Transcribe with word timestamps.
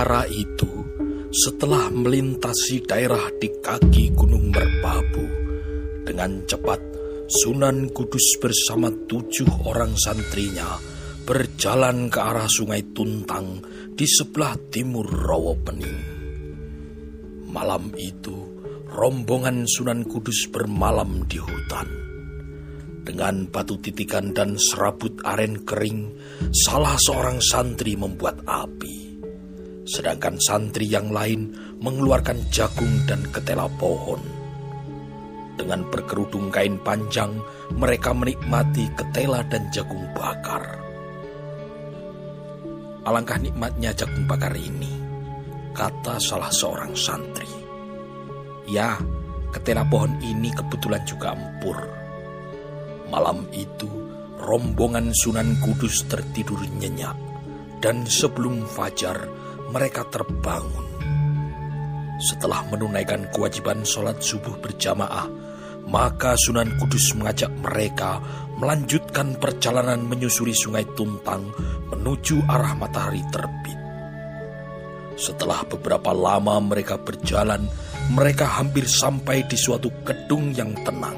Sementara 0.00 0.24
itu, 0.32 0.72
setelah 1.28 1.92
melintasi 1.92 2.88
daerah 2.88 3.28
di 3.36 3.52
kaki 3.52 4.16
Gunung 4.16 4.48
Merbabu, 4.48 5.28
dengan 6.08 6.40
cepat 6.48 6.80
Sunan 7.28 7.92
Kudus 7.92 8.40
bersama 8.40 8.88
tujuh 8.88 9.68
orang 9.68 9.92
santrinya 10.00 10.80
berjalan 11.28 12.08
ke 12.08 12.16
arah 12.16 12.48
sungai 12.48 12.80
Tuntang 12.96 13.60
di 13.92 14.08
sebelah 14.08 14.56
timur 14.72 15.04
Rawapening. 15.04 16.00
Malam 17.52 17.92
itu, 18.00 18.56
rombongan 18.88 19.68
Sunan 19.68 20.08
Kudus 20.08 20.48
bermalam 20.48 21.28
di 21.28 21.36
hutan. 21.36 21.88
Dengan 23.04 23.44
batu 23.52 23.76
titikan 23.76 24.32
dan 24.32 24.56
serabut 24.56 25.20
aren 25.28 25.60
kering, 25.60 26.08
salah 26.56 26.96
seorang 26.96 27.36
santri 27.44 28.00
membuat 28.00 28.40
api 28.48 29.09
sedangkan 29.90 30.38
santri 30.38 30.86
yang 30.86 31.10
lain 31.10 31.50
mengeluarkan 31.82 32.38
jagung 32.54 33.02
dan 33.10 33.26
ketela 33.34 33.66
pohon. 33.74 34.22
Dengan 35.58 35.82
berkerudung 35.90 36.48
kain 36.48 36.78
panjang, 36.80 37.34
mereka 37.74 38.14
menikmati 38.14 38.86
ketela 38.94 39.42
dan 39.50 39.66
jagung 39.74 40.06
bakar. 40.14 40.78
Alangkah 43.02 43.36
nikmatnya 43.42 43.90
jagung 43.92 44.24
bakar 44.30 44.54
ini, 44.54 44.88
kata 45.74 46.22
salah 46.22 46.48
seorang 46.54 46.94
santri. 46.94 47.50
Ya, 48.70 48.94
ketela 49.50 49.82
pohon 49.84 50.14
ini 50.22 50.54
kebetulan 50.54 51.02
juga 51.02 51.34
empur. 51.34 51.76
Malam 53.10 53.42
itu, 53.50 53.90
rombongan 54.38 55.10
Sunan 55.10 55.58
Kudus 55.58 56.06
tertidur 56.06 56.62
nyenyak, 56.78 57.18
dan 57.82 58.06
sebelum 58.06 58.64
fajar, 58.64 59.39
mereka 59.70 60.04
terbangun. 60.10 60.86
Setelah 62.20 62.68
menunaikan 62.68 63.32
kewajiban 63.32 63.80
sholat 63.80 64.20
subuh 64.20 64.60
berjamaah, 64.60 65.24
maka 65.88 66.36
Sunan 66.36 66.76
Kudus 66.76 67.16
mengajak 67.16 67.48
mereka 67.64 68.20
melanjutkan 68.60 69.40
perjalanan 69.40 70.04
menyusuri 70.04 70.52
sungai 70.52 70.84
Tuntang 70.92 71.48
menuju 71.88 72.44
arah 72.44 72.76
matahari 72.76 73.24
terbit. 73.32 73.78
Setelah 75.16 75.64
beberapa 75.64 76.12
lama 76.12 76.60
mereka 76.60 77.00
berjalan, 77.00 77.64
mereka 78.12 78.48
hampir 78.48 78.84
sampai 78.84 79.44
di 79.48 79.56
suatu 79.56 79.88
gedung 80.04 80.52
yang 80.52 80.72
tenang. 80.84 81.16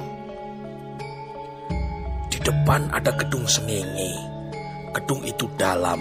Di 2.31 2.39
depan 2.43 2.91
ada 2.91 3.11
gedung 3.15 3.47
sengenge. 3.47 4.11
Gedung 4.95 5.23
itu 5.23 5.47
dalam. 5.59 5.99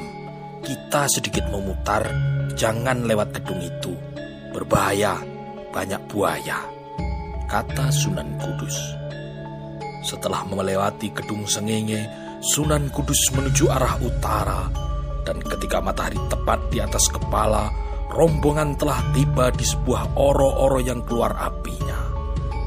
Kita 0.62 1.10
sedikit 1.10 1.50
memutar 1.50 2.06
Jangan 2.56 3.10
lewat 3.10 3.42
gedung 3.42 3.58
itu, 3.64 3.94
berbahaya, 4.54 5.18
banyak 5.72 6.02
buaya, 6.12 6.62
kata 7.50 7.90
Sunan 7.90 8.38
Kudus. 8.38 8.78
Setelah 10.06 10.46
melewati 10.46 11.10
gedung 11.16 11.48
sengenge, 11.50 12.06
Sunan 12.42 12.92
Kudus 12.94 13.32
menuju 13.34 13.70
arah 13.72 13.98
utara, 14.02 14.70
dan 15.26 15.38
ketika 15.42 15.78
matahari 15.82 16.18
tepat 16.30 16.60
di 16.74 16.82
atas 16.82 17.06
kepala, 17.10 17.70
rombongan 18.12 18.76
telah 18.76 19.00
tiba 19.16 19.54
di 19.54 19.64
sebuah 19.64 20.18
oro-oro 20.20 20.84
yang 20.84 21.02
keluar 21.08 21.32
apinya, 21.38 21.98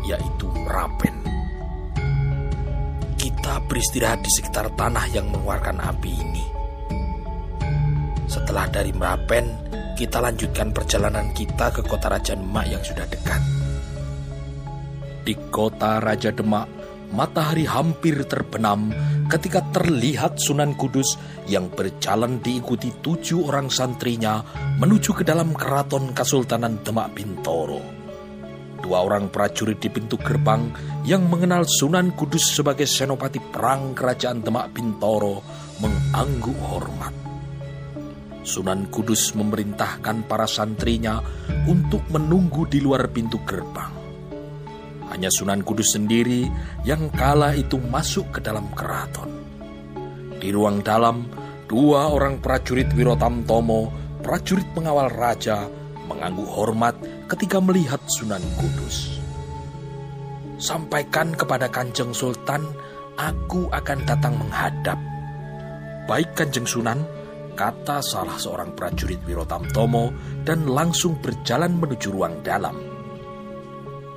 yaitu 0.08 0.48
Merapen. 0.64 1.12
Kita 3.20 3.60
beristirahat 3.68 4.24
di 4.24 4.30
sekitar 4.32 4.72
tanah 4.72 5.06
yang 5.12 5.28
mengeluarkan 5.28 5.76
api 5.76 6.10
ini. 6.10 6.44
Setelah 8.24 8.66
dari 8.72 8.90
Merapen, 8.90 9.46
kita 9.94 10.18
lanjutkan 10.18 10.74
perjalanan 10.74 11.30
kita 11.30 11.70
ke 11.70 11.86
kota 11.86 12.10
Raja 12.10 12.34
Demak 12.34 12.66
yang 12.66 12.82
sudah 12.82 13.06
dekat. 13.06 13.40
Di 15.24 15.34
kota 15.48 16.02
Raja 16.02 16.34
Demak, 16.34 16.66
matahari 17.14 17.62
hampir 17.64 18.26
terbenam 18.26 18.90
ketika 19.30 19.62
terlihat 19.70 20.36
Sunan 20.36 20.74
Kudus 20.74 21.16
yang 21.46 21.70
berjalan 21.70 22.42
diikuti 22.42 22.90
tujuh 23.00 23.46
orang 23.46 23.70
santrinya 23.70 24.42
menuju 24.82 25.14
ke 25.16 25.22
dalam 25.22 25.54
keraton 25.54 26.10
Kesultanan 26.12 26.82
Demak 26.82 27.14
Bintoro. 27.14 27.80
Dua 28.84 29.00
orang 29.00 29.32
prajurit 29.32 29.80
di 29.80 29.88
pintu 29.88 30.20
gerbang 30.20 30.68
yang 31.08 31.24
mengenal 31.24 31.64
Sunan 31.64 32.12
Kudus 32.12 32.52
sebagai 32.52 32.84
senopati 32.84 33.40
perang 33.40 33.96
kerajaan 33.96 34.44
Demak 34.44 34.76
Bintoro 34.76 35.40
mengangguk 35.80 36.58
hormat. 36.60 37.23
Sunan 38.44 38.92
Kudus 38.92 39.32
memerintahkan 39.32 40.28
para 40.28 40.44
santrinya 40.44 41.24
untuk 41.64 42.04
menunggu 42.12 42.68
di 42.68 42.76
luar 42.76 43.08
pintu 43.08 43.40
gerbang. 43.48 43.88
Hanya 45.08 45.32
Sunan 45.32 45.64
Kudus 45.64 45.96
sendiri 45.96 46.44
yang 46.84 47.08
kala 47.08 47.56
itu 47.56 47.80
masuk 47.80 48.36
ke 48.36 48.40
dalam 48.44 48.68
keraton. 48.76 49.32
Di 50.36 50.52
ruang 50.52 50.84
dalam, 50.84 51.24
dua 51.64 52.12
orang 52.12 52.44
prajurit 52.44 52.92
Wirotamtomo, 52.92 53.88
prajurit 54.20 54.68
pengawal 54.76 55.08
raja, 55.08 55.64
mengangguk 56.04 56.44
hormat 56.44 57.00
ketika 57.32 57.64
melihat 57.64 58.04
Sunan 58.12 58.44
Kudus. 58.60 59.24
Sampaikan 60.60 61.32
kepada 61.32 61.72
Kanjeng 61.72 62.12
Sultan, 62.12 62.60
aku 63.16 63.72
akan 63.72 63.98
datang 64.04 64.36
menghadap. 64.36 65.00
Baik 66.04 66.36
Kanjeng 66.36 66.68
Sunan, 66.68 67.00
kata 67.54 68.02
salah 68.02 68.36
seorang 68.36 68.74
prajurit 68.74 69.22
Wirotamtomo 69.22 70.10
dan 70.42 70.66
langsung 70.66 71.22
berjalan 71.22 71.78
menuju 71.78 72.10
ruang 72.10 72.42
dalam. 72.42 72.76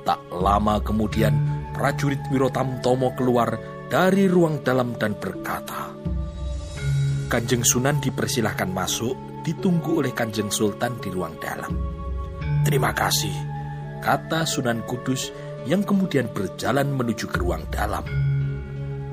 Tak 0.02 0.28
lama 0.34 0.82
kemudian, 0.82 1.34
prajurit 1.72 2.20
Wirotamtomo 2.34 3.14
keluar 3.14 3.54
dari 3.86 4.26
ruang 4.26 4.60
dalam 4.66 4.98
dan 4.98 5.14
berkata, 5.16 5.94
Kanjeng 7.30 7.62
Sunan 7.62 8.02
dipersilahkan 8.02 8.68
masuk, 8.68 9.14
ditunggu 9.46 10.04
oleh 10.04 10.12
Kanjeng 10.12 10.50
Sultan 10.50 10.98
di 10.98 11.08
ruang 11.08 11.38
dalam. 11.38 11.72
Terima 12.66 12.92
kasih, 12.92 13.32
kata 14.02 14.44
Sunan 14.44 14.82
Kudus 14.84 15.30
yang 15.68 15.84
kemudian 15.84 16.32
berjalan 16.32 16.88
menuju 16.92 17.28
ke 17.28 17.38
ruang 17.40 17.64
dalam. 17.68 18.04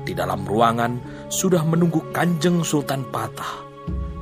Di 0.06 0.14
dalam 0.14 0.46
ruangan 0.46 0.96
sudah 1.28 1.60
menunggu 1.66 2.14
Kanjeng 2.14 2.62
Sultan 2.62 3.04
Patah 3.10 3.65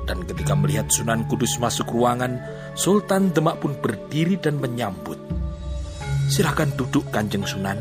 dan 0.05 0.25
ketika 0.29 0.53
melihat 0.57 0.89
Sunan 0.93 1.25
Kudus 1.29 1.57
masuk 1.57 1.93
ruangan, 1.93 2.41
Sultan 2.77 3.33
Demak 3.33 3.61
pun 3.61 3.77
berdiri 3.77 4.37
dan 4.37 4.61
menyambut. 4.61 5.17
Silahkan 6.29 6.73
duduk 6.77 7.09
Kanjeng 7.13 7.45
Sunan. 7.45 7.81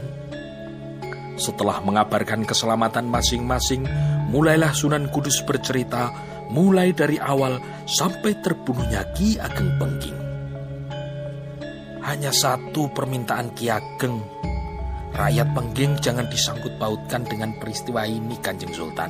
Setelah 1.39 1.81
mengabarkan 1.81 2.45
keselamatan 2.47 3.07
masing-masing, 3.07 3.87
mulailah 4.31 4.71
Sunan 4.71 5.11
Kudus 5.11 5.43
bercerita 5.43 6.11
mulai 6.53 6.93
dari 6.93 7.17
awal 7.17 7.57
sampai 7.89 8.37
terbunuhnya 8.39 9.11
Ki 9.17 9.41
Ageng 9.41 9.75
Pengging. 9.81 10.19
Hanya 12.03 12.35
satu 12.35 12.91
permintaan 12.91 13.55
Ki 13.55 13.71
Ageng, 13.71 14.21
rakyat 15.15 15.49
Pengging 15.55 15.97
jangan 16.03 16.27
disangkut 16.29 16.77
pautkan 16.77 17.25
dengan 17.25 17.55
peristiwa 17.57 18.05
ini 18.05 18.37
Kanjeng 18.43 18.75
Sultan. 18.75 19.09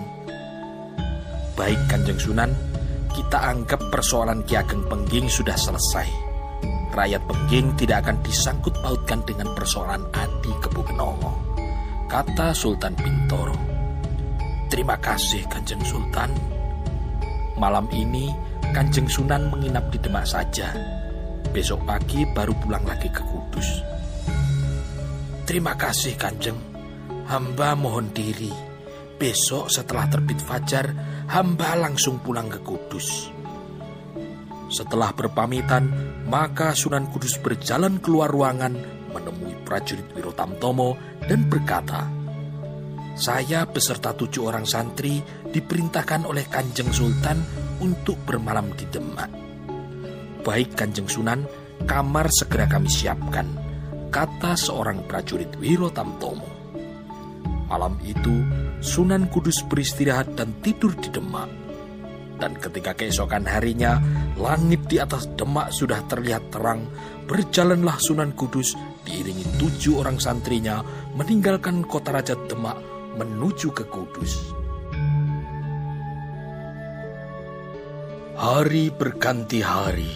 Baik 1.54 1.82
Kanjeng 1.92 2.18
Sunan, 2.18 2.73
kita 3.13 3.38
anggap 3.38 3.94
persoalan 3.94 4.42
Ki 4.44 4.57
Ageng 4.57 4.83
Pengging 4.89 5.30
sudah 5.30 5.54
selesai. 5.54 6.10
Rakyat 6.94 7.21
Pengging 7.25 7.74
tidak 7.77 8.06
akan 8.06 8.18
disangkut 8.25 8.74
pautkan 8.81 9.21
dengan 9.25 9.54
persoalan 9.54 10.06
Adi 10.13 10.54
Kebukenowo, 10.62 11.31
kata 12.10 12.54
Sultan 12.54 12.94
Bintoro. 12.98 13.57
Terima 14.69 14.98
kasih 14.98 15.45
Kanjeng 15.45 15.86
Sultan. 15.86 16.33
Malam 17.62 17.86
ini 17.94 18.33
Kanjeng 18.74 19.06
Sunan 19.06 19.54
menginap 19.54 19.94
di 19.94 20.01
Demak 20.01 20.25
saja. 20.25 20.74
Besok 21.54 21.86
pagi 21.86 22.25
baru 22.33 22.57
pulang 22.57 22.81
lagi 22.81 23.06
ke 23.13 23.21
Kudus. 23.21 23.69
Terima 25.45 25.77
kasih 25.77 26.18
Kanjeng. 26.18 26.57
Hamba 27.30 27.77
mohon 27.77 28.10
diri. 28.10 28.50
Besok 29.21 29.69
setelah 29.69 30.10
terbit 30.10 30.42
fajar, 30.42 30.89
hamba 31.30 31.78
langsung 31.78 32.20
pulang 32.20 32.50
ke 32.52 32.60
Kudus. 32.64 33.30
Setelah 34.74 35.14
berpamitan, 35.14 35.86
maka 36.25 36.74
Sunan 36.74 37.06
Kudus 37.14 37.38
berjalan 37.38 38.02
keluar 38.02 38.34
ruangan 38.34 38.74
menemui 39.14 39.54
prajurit 39.62 40.10
Wirotamtomo 40.18 40.98
dan 41.22 41.46
berkata, 41.46 42.10
Saya 43.14 43.70
beserta 43.70 44.18
tujuh 44.18 44.50
orang 44.50 44.66
santri 44.66 45.22
diperintahkan 45.54 46.25
oleh 46.25 46.50
Kanjeng 46.50 46.90
Sultan 46.90 47.38
untuk 47.78 48.18
bermalam 48.25 48.74
di 48.74 48.90
Demak. 48.90 49.30
Baik 50.42 50.74
Kanjeng 50.74 51.06
Sunan, 51.06 51.46
kamar 51.86 52.34
segera 52.34 52.66
kami 52.66 52.90
siapkan, 52.90 53.46
kata 54.10 54.58
seorang 54.58 55.06
prajurit 55.06 55.54
Wirotamtomo. 55.62 56.50
Malam 57.70 58.02
itu, 58.02 58.34
Sunan 58.84 59.32
Kudus 59.32 59.64
beristirahat 59.64 60.36
dan 60.36 60.60
tidur 60.60 60.92
di 61.00 61.08
Demak. 61.08 61.48
Dan 62.36 62.60
ketika 62.60 62.92
keesokan 62.92 63.48
harinya, 63.48 64.04
langit 64.36 64.84
di 64.92 65.00
atas 65.00 65.32
Demak 65.40 65.72
sudah 65.72 66.04
terlihat 66.12 66.52
terang, 66.52 66.92
berjalanlah 67.24 67.96
Sunan 68.04 68.36
Kudus 68.36 68.76
diiringi 69.08 69.56
tujuh 69.56 70.04
orang 70.04 70.20
santrinya 70.20 70.84
meninggalkan 71.16 71.88
kota 71.88 72.12
Raja 72.12 72.36
Demak 72.36 72.76
menuju 73.16 73.72
ke 73.72 73.88
Kudus. 73.88 74.52
Hari 78.36 78.92
berganti 78.92 79.64
hari. 79.64 80.12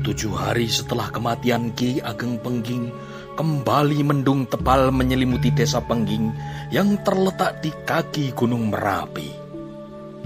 Tujuh 0.00 0.32
hari 0.32 0.64
setelah 0.72 1.12
kematian 1.12 1.76
Ki 1.76 2.00
Ageng 2.00 2.40
Pengging, 2.40 2.88
kembali 3.32 4.04
mendung 4.04 4.44
tebal 4.44 4.92
menyelimuti 4.92 5.48
desa 5.52 5.80
Pengging 5.80 6.32
yang 6.68 7.00
terletak 7.00 7.64
di 7.64 7.72
kaki 7.72 8.36
Gunung 8.36 8.68
Merapi. 8.68 9.28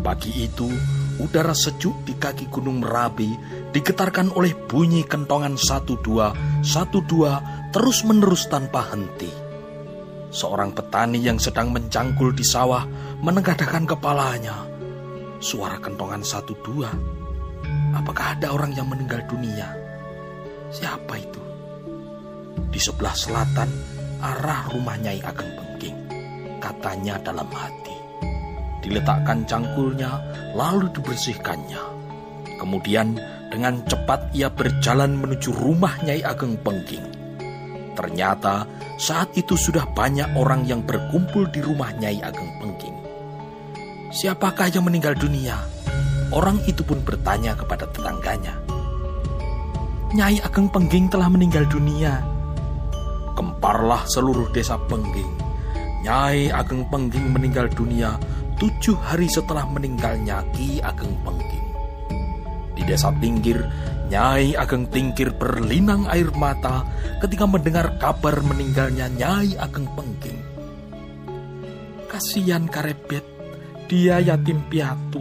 Pagi 0.03 0.33
itu, 0.35 0.67
udara 1.23 1.55
sejuk 1.55 2.03
di 2.03 2.19
kaki 2.19 2.51
Gunung 2.51 2.83
Merapi 2.83 3.33
digetarkan 3.71 4.35
oleh 4.35 4.53
bunyi 4.67 5.07
kentongan 5.07 5.55
satu 5.55 5.97
dua, 6.03 6.35
satu 6.67 7.01
dua, 7.07 7.39
terus 7.71 8.03
menerus 8.03 8.51
tanpa 8.51 8.91
henti. 8.91 9.31
Seorang 10.35 10.75
petani 10.75 11.23
yang 11.23 11.39
sedang 11.39 11.71
mencangkul 11.71 12.35
di 12.35 12.45
sawah 12.45 12.85
menengadahkan 13.23 13.87
kepalanya. 13.87 14.67
Suara 15.39 15.79
kentongan 15.79 16.27
satu 16.27 16.59
dua. 16.61 16.91
Apakah 17.97 18.37
ada 18.37 18.53
orang 18.53 18.75
yang 18.77 18.91
meninggal 18.91 19.25
dunia? 19.31 19.73
Siapa 20.69 21.17
itu? 21.17 21.46
Di 22.71 22.81
sebelah 22.81 23.17
selatan, 23.17 23.69
arah 24.21 24.69
rumah 24.73 24.97
Nyai 25.01 25.21
Ageng 25.25 25.53
Pengking. 25.57 25.99
Katanya 26.61 27.21
dalam 27.21 27.49
hati 27.53 27.87
diletakkan 28.87 29.43
cangkulnya, 29.51 30.23
lalu 30.55 30.87
dibersihkannya. 30.95 31.83
Kemudian 32.63 33.19
dengan 33.51 33.83
cepat 33.83 34.31
ia 34.31 34.47
berjalan 34.47 35.19
menuju 35.19 35.51
rumah 35.51 35.99
Nyai 36.07 36.23
Ageng 36.23 36.55
Pengking. 36.63 37.03
Ternyata 37.99 38.65
saat 38.97 39.35
itu 39.35 39.59
sudah 39.59 39.85
banyak 39.91 40.39
orang 40.39 40.63
yang 40.71 40.87
berkumpul 40.87 41.51
di 41.51 41.59
rumah 41.61 41.91
Nyai 41.99 42.23
Ageng 42.23 42.49
Pengking. 42.63 42.97
Siapakah 44.15 44.71
yang 44.71 44.87
meninggal 44.87 45.19
dunia? 45.19 45.59
Orang 46.31 46.63
itu 46.65 46.87
pun 46.87 47.03
bertanya 47.03 47.59
kepada 47.59 47.91
tetangganya. 47.91 48.55
Nyai 50.15 50.39
Ageng 50.41 50.71
Pengging 50.71 51.11
telah 51.11 51.27
meninggal 51.27 51.67
dunia. 51.67 52.23
Kemparlah 53.37 54.09
seluruh 54.09 54.49
desa 54.51 54.81
Pengging. 54.89 55.29
Nyai 56.01 56.49
Ageng 56.49 56.89
Pengging 56.89 57.37
meninggal 57.37 57.69
dunia 57.69 58.17
tujuh 58.57 58.97
hari 58.97 59.29
setelah 59.29 59.69
meninggalnya 59.69 60.41
Ki 60.57 60.81
Ageng 60.81 61.13
Pengging. 61.21 61.67
Di 62.77 62.83
desa 62.85 63.13
Tinggir, 63.13 63.61
Nyai 64.09 64.57
Ageng 64.57 64.89
Tingkir 64.89 65.33
berlinang 65.37 66.09
air 66.09 66.29
mata 66.37 66.85
ketika 67.21 67.45
mendengar 67.49 67.97
kabar 68.01 68.41
meninggalnya 68.45 69.13
Nyai 69.13 69.57
Ageng 69.61 69.89
Pengging. 69.93 70.41
Kasihan 72.09 72.65
Karebet, 72.69 73.25
dia 73.91 74.21
yatim 74.25 74.65
piatu. 74.73 75.21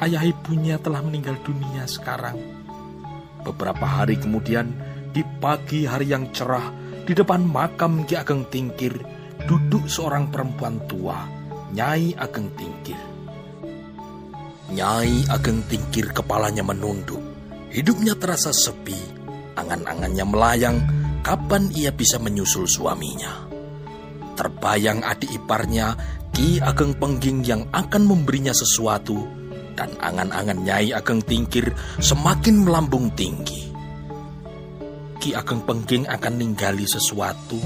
Ayah 0.00 0.24
ibunya 0.24 0.76
telah 0.76 1.00
meninggal 1.00 1.40
dunia 1.40 1.88
sekarang. 1.88 2.36
Beberapa 3.44 3.84
hari 3.84 4.20
kemudian, 4.20 4.68
di 5.12 5.24
pagi 5.40 5.88
hari 5.88 6.12
yang 6.12 6.28
cerah, 6.36 6.68
di 7.06 7.14
depan 7.14 7.46
makam 7.46 8.02
Ki 8.02 8.18
Ageng 8.18 8.50
Tingkir, 8.50 8.98
duduk 9.46 9.86
seorang 9.86 10.26
perempuan 10.34 10.82
tua 10.90 11.22
Nyai 11.70 12.18
Ageng 12.18 12.50
Tingkir. 12.58 12.98
Nyai 14.74 15.30
Ageng 15.30 15.62
Tingkir 15.70 16.10
kepalanya 16.10 16.66
menunduk. 16.66 17.22
Hidupnya 17.70 18.18
terasa 18.18 18.50
sepi. 18.50 18.98
Angan-angannya 19.56 20.24
melayang 20.26 20.78
kapan 21.22 21.70
ia 21.72 21.94
bisa 21.94 22.18
menyusul 22.18 22.66
suaminya. 22.66 23.46
Terbayang 24.34 25.00
adik 25.06 25.32
iparnya 25.32 25.94
Ki 26.34 26.58
Ageng 26.60 26.98
Pengging 26.98 27.40
yang 27.46 27.62
akan 27.72 28.02
memberinya 28.04 28.52
sesuatu 28.52 29.24
dan 29.78 29.94
angan-angan 30.02 30.60
Nyai 30.60 30.90
Ageng 30.92 31.22
Tingkir 31.22 31.70
semakin 32.02 32.66
melambung 32.66 33.14
tinggi. 33.14 33.65
Ki 35.16 35.34
Ageng 35.34 35.64
Pengging 35.64 36.04
akan 36.06 36.34
ninggali 36.36 36.84
sesuatu 36.84 37.58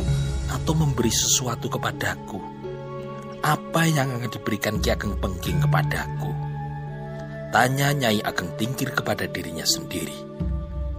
atau 0.50 0.72
memberi 0.74 1.10
sesuatu 1.10 1.70
kepadaku 1.70 2.60
apa 3.40 3.88
yang 3.88 4.20
akan 4.20 4.28
diberikan 4.28 4.76
Ki 4.84 4.92
Ageng 4.92 5.16
Pengging 5.16 5.64
kepadaku? 5.64 6.30
Tanya 7.50 7.90
Nyai 7.96 8.20
Ageng 8.20 8.52
Tingkir 8.60 8.92
kepada 8.92 9.24
dirinya 9.26 9.64
sendiri. 9.64 10.14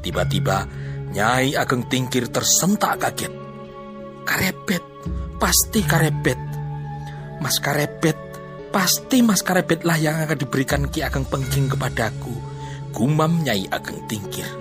Tiba-tiba 0.01 0.65
Nyai 1.13 1.53
Ageng 1.53 1.85
Tingkir 1.85 2.33
tersentak 2.33 2.97
kaget. 2.97 3.33
Karebet, 4.25 4.83
pasti 5.37 5.85
karebet. 5.85 6.39
Mas 7.41 7.57
karebet, 7.57 8.17
pasti 8.73 9.21
mas 9.25 9.41
karebet 9.41 9.85
lah 9.85 9.97
yang 9.97 10.21
akan 10.25 10.37
diberikan 10.37 10.89
Ki 10.89 11.05
Ageng 11.05 11.29
Pengging 11.29 11.69
kepadaku. 11.69 12.33
Gumam 12.89 13.45
Nyai 13.45 13.69
Ageng 13.69 14.01
Tingkir. 14.09 14.60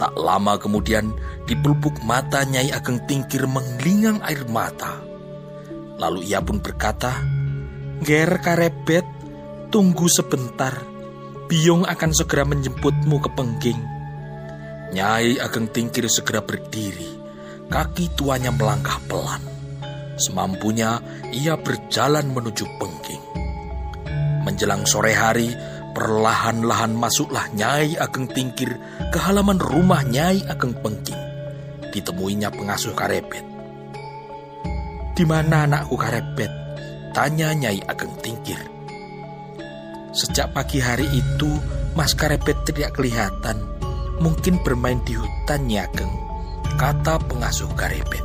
Tak 0.00 0.16
lama 0.16 0.56
kemudian, 0.56 1.12
di 1.44 1.54
pelupuk 1.58 2.00
mata 2.02 2.42
Nyai 2.42 2.72
Ageng 2.72 3.04
Tingkir 3.04 3.44
menglingang 3.44 4.18
air 4.24 4.42
mata. 4.48 4.98
Lalu 6.00 6.26
ia 6.26 6.42
pun 6.42 6.58
berkata, 6.58 7.22
Ger 8.02 8.42
karebet, 8.42 9.06
tunggu 9.70 10.10
sebentar. 10.10 10.74
Biung 11.46 11.86
akan 11.86 12.10
segera 12.10 12.42
menjemputmu 12.48 13.16
ke 13.22 13.30
Pengging. 13.36 13.80
Nyai 14.92 15.38
Ageng 15.38 15.70
Tingkir 15.70 16.08
segera 16.10 16.42
berdiri. 16.42 17.20
Kaki 17.70 18.12
tuanya 18.18 18.50
melangkah 18.50 18.98
pelan. 19.06 19.40
Semampunya 20.18 21.00
ia 21.32 21.54
berjalan 21.56 22.28
menuju 22.32 22.64
Pengging. 22.76 23.24
Menjelang 24.42 24.82
sore 24.84 25.14
hari, 25.14 25.54
perlahan-lahan 25.92 26.96
masuklah 26.96 27.48
Nyai 27.52 27.96
Ageng 28.00 28.28
Tingkir 28.28 28.72
ke 29.12 29.18
halaman 29.20 29.60
rumah 29.60 30.00
Nyai 30.04 30.44
Ageng 30.48 30.72
Pengging. 30.80 31.20
Ditemuinya 31.92 32.48
pengasuh 32.48 32.96
karebet. 32.96 33.44
Di 35.12 35.24
mana 35.28 35.68
anakku 35.68 35.94
karebet? 35.96 36.48
Tanya 37.12 37.52
Nyai 37.52 37.84
Ageng 37.84 38.16
Tingkir. 38.24 38.56
Sejak 40.12 40.52
pagi 40.56 40.80
hari 40.80 41.08
itu, 41.08 41.48
Mas 41.96 42.12
Karebet 42.12 42.68
tidak 42.68 42.96
kelihatan. 42.96 43.64
Mungkin 44.20 44.60
bermain 44.60 45.00
di 45.08 45.16
hutan, 45.16 45.68
Nyai 45.68 45.88
Ageng. 45.88 46.12
Kata 46.76 47.20
pengasuh 47.20 47.68
Karebet. 47.76 48.24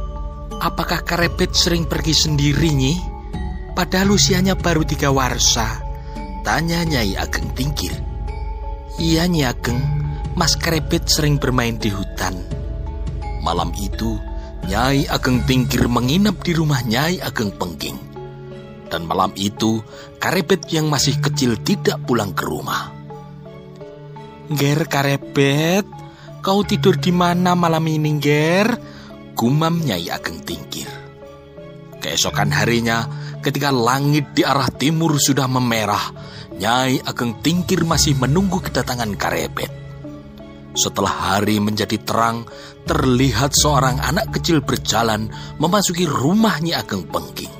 Apakah 0.63 1.03
Karebet 1.03 1.51
sering 1.55 1.87
pergi 1.87 2.15
sendiri, 2.15 2.71
Nyi? 2.71 2.95
Padahal 3.75 4.15
usianya 4.15 4.55
baru 4.55 4.83
tiga 4.83 5.11
warsa. 5.11 5.86
Tanya 6.47 6.87
Nyai 6.87 7.11
Ageng 7.19 7.51
Tingkir. 7.59 7.91
Iya, 8.95 9.27
Nyai 9.27 9.51
Ageng. 9.51 9.83
Mas 10.39 10.55
Karebet 10.55 11.03
sering 11.03 11.35
bermain 11.35 11.75
di 11.75 11.91
hutan. 11.91 12.39
Malam 13.43 13.75
itu, 13.75 14.15
Nyai 14.63 15.11
Ageng 15.11 15.43
Tingkir 15.43 15.91
menginap 15.91 16.39
di 16.47 16.55
rumah 16.55 16.79
Nyai 16.87 17.19
Ageng 17.19 17.51
Pengging. 17.51 17.99
Dan 18.87 19.11
malam 19.11 19.35
itu, 19.35 19.83
Karebet 20.23 20.71
yang 20.71 20.87
masih 20.87 21.19
kecil 21.19 21.59
tidak 21.67 21.99
pulang 22.07 22.31
ke 22.31 22.47
rumah. 22.47 22.95
Ger 24.47 24.87
Karebet, 24.87 25.83
kau 26.39 26.63
tidur 26.63 26.95
di 26.95 27.11
mana 27.11 27.59
malam 27.59 27.83
ini, 27.91 28.23
Ger? 28.23 28.71
Gumam 29.35 29.83
Nyai 29.83 30.07
Ageng 30.07 30.39
Tingkir. 30.47 30.87
Keesokan 31.99 32.55
harinya, 32.55 33.26
ketika 33.41 33.73
langit 33.73 34.33
di 34.33 34.41
arah 34.41 34.69
timur 34.71 35.17
sudah 35.17 35.45
memerah, 35.49 36.11
Nyai 36.57 37.01
Ageng 37.05 37.37
Tingkir 37.41 37.85
masih 37.85 38.17
menunggu 38.17 38.57
kedatangan 38.61 39.13
Karebet. 39.13 39.69
Setelah 40.77 41.37
hari 41.37 41.57
menjadi 41.57 41.97
terang, 42.01 42.45
terlihat 42.85 43.57
seorang 43.57 43.97
anak 43.97 44.29
kecil 44.37 44.61
berjalan 44.61 45.29
memasuki 45.57 46.05
rumah 46.05 46.61
Nyi 46.61 46.77
Ageng 46.77 47.09
Pengging. 47.09 47.53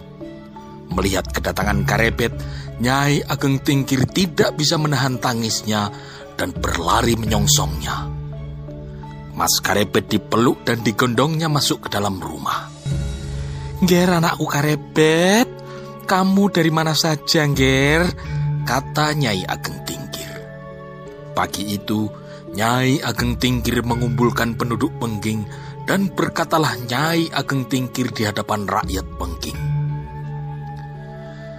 Melihat 0.94 1.30
kedatangan 1.34 1.82
Karebet, 1.86 2.34
Nyai 2.78 3.26
Ageng 3.26 3.58
Tingkir 3.62 4.06
tidak 4.14 4.54
bisa 4.54 4.78
menahan 4.78 5.18
tangisnya 5.18 5.90
dan 6.38 6.54
berlari 6.54 7.18
menyongsongnya. 7.18 8.06
Mas 9.34 9.62
Karebet 9.62 10.10
dipeluk 10.10 10.62
dan 10.66 10.82
digondongnya 10.86 11.50
masuk 11.50 11.86
ke 11.86 11.90
dalam 11.94 12.22
rumah. 12.22 12.70
Ger 13.86 14.10
anakku 14.10 14.46
Karebet, 14.50 15.57
kamu 16.08 16.48
dari 16.56 16.72
mana 16.72 16.96
saja 16.96 17.44
Ger? 17.52 18.08
Kata 18.64 19.12
Nyai 19.12 19.44
Ageng 19.44 19.84
Tingkir. 19.84 20.32
Pagi 21.36 21.76
itu, 21.76 22.08
Nyai 22.56 23.04
Ageng 23.04 23.36
Tingkir 23.36 23.84
mengumpulkan 23.84 24.56
penduduk 24.56 24.96
Pengging 25.04 25.44
dan 25.84 26.08
berkatalah 26.08 26.80
Nyai 26.88 27.28
Ageng 27.36 27.68
Tingkir 27.68 28.16
di 28.16 28.24
hadapan 28.24 28.64
rakyat 28.64 29.06
Pengging. 29.20 29.60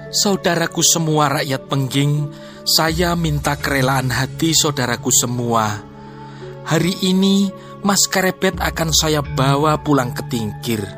Saudaraku 0.08 0.80
semua 0.80 1.28
rakyat 1.28 1.68
Pengging, 1.68 2.32
Saya 2.68 3.16
minta 3.16 3.56
kerelaan 3.56 4.12
hati 4.12 4.52
saudaraku 4.52 5.08
semua. 5.08 5.80
Hari 6.68 7.00
ini 7.04 7.48
Mas 7.80 8.04
Karebet 8.04 8.60
akan 8.60 8.92
saya 8.92 9.24
bawa 9.24 9.80
pulang 9.80 10.12
ke 10.12 10.20
Tingkir. 10.28 10.97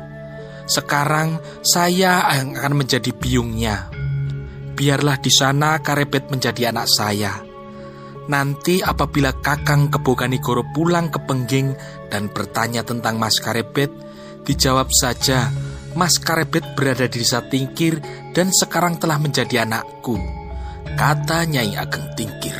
Sekarang 0.65 1.41
saya 1.61 2.25
akan 2.27 2.73
menjadi 2.73 3.11
biungnya. 3.13 3.89
Biarlah 4.77 5.21
di 5.21 5.29
sana 5.29 5.77
Karebet 5.79 6.31
menjadi 6.33 6.73
anak 6.73 6.87
saya. 6.89 7.33
Nanti 8.31 8.79
apabila 8.79 9.35
Kakang 9.41 9.91
Keboganigoro 9.91 10.63
pulang 10.71 11.11
ke 11.11 11.19
Pengging 11.25 11.75
dan 12.07 12.31
bertanya 12.31 12.85
tentang 12.85 13.19
Mas 13.19 13.41
Karebet, 13.41 13.91
dijawab 14.47 14.87
saja, 14.93 15.51
Mas 15.97 16.15
Karebet 16.21 16.77
berada 16.77 17.09
di 17.09 17.19
desa 17.19 17.43
Tingkir 17.43 17.99
dan 18.31 18.47
sekarang 18.53 18.95
telah 19.01 19.19
menjadi 19.19 19.67
anakku 19.67 20.41
kata 20.95 21.47
Nyai 21.47 21.73
Ageng 21.77 22.13
Tingkir. 22.15 22.57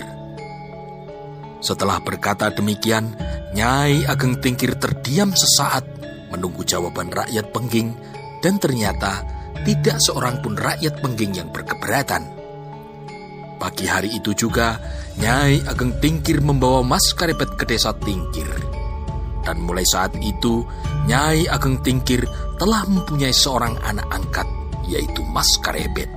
Setelah 1.62 2.01
berkata 2.01 2.50
demikian, 2.50 3.13
Nyai 3.53 4.10
Ageng 4.10 4.41
Tingkir 4.41 4.75
terdiam 4.81 5.29
sesaat 5.29 5.86
menunggu 6.31 6.63
jawaban 6.63 7.11
rakyat 7.11 7.51
Pengging 7.51 7.93
dan 8.41 8.57
ternyata 8.57 9.21
tidak 9.61 10.01
seorang 10.01 10.41
pun 10.41 10.57
rakyat 10.57 10.97
Pengging 11.03 11.38
yang 11.38 11.50
berkeberatan. 11.53 12.41
Pagi 13.61 13.85
hari 13.85 14.09
itu 14.17 14.33
juga, 14.33 14.81
Nyai 15.21 15.61
Ageng 15.69 16.01
Tingkir 16.01 16.41
membawa 16.41 16.81
Mas 16.81 17.13
Karepet 17.13 17.53
ke 17.61 17.69
desa 17.69 17.93
Tingkir. 17.93 18.50
Dan 19.45 19.61
mulai 19.61 19.85
saat 19.85 20.17
itu, 20.17 20.65
Nyai 21.05 21.45
Ageng 21.45 21.77
Tingkir 21.85 22.25
telah 22.57 22.81
mempunyai 22.89 23.29
seorang 23.29 23.77
anak 23.85 24.09
angkat, 24.09 24.50
yaitu 24.89 25.21
Mas 25.29 25.45
Karepet. 25.61 26.09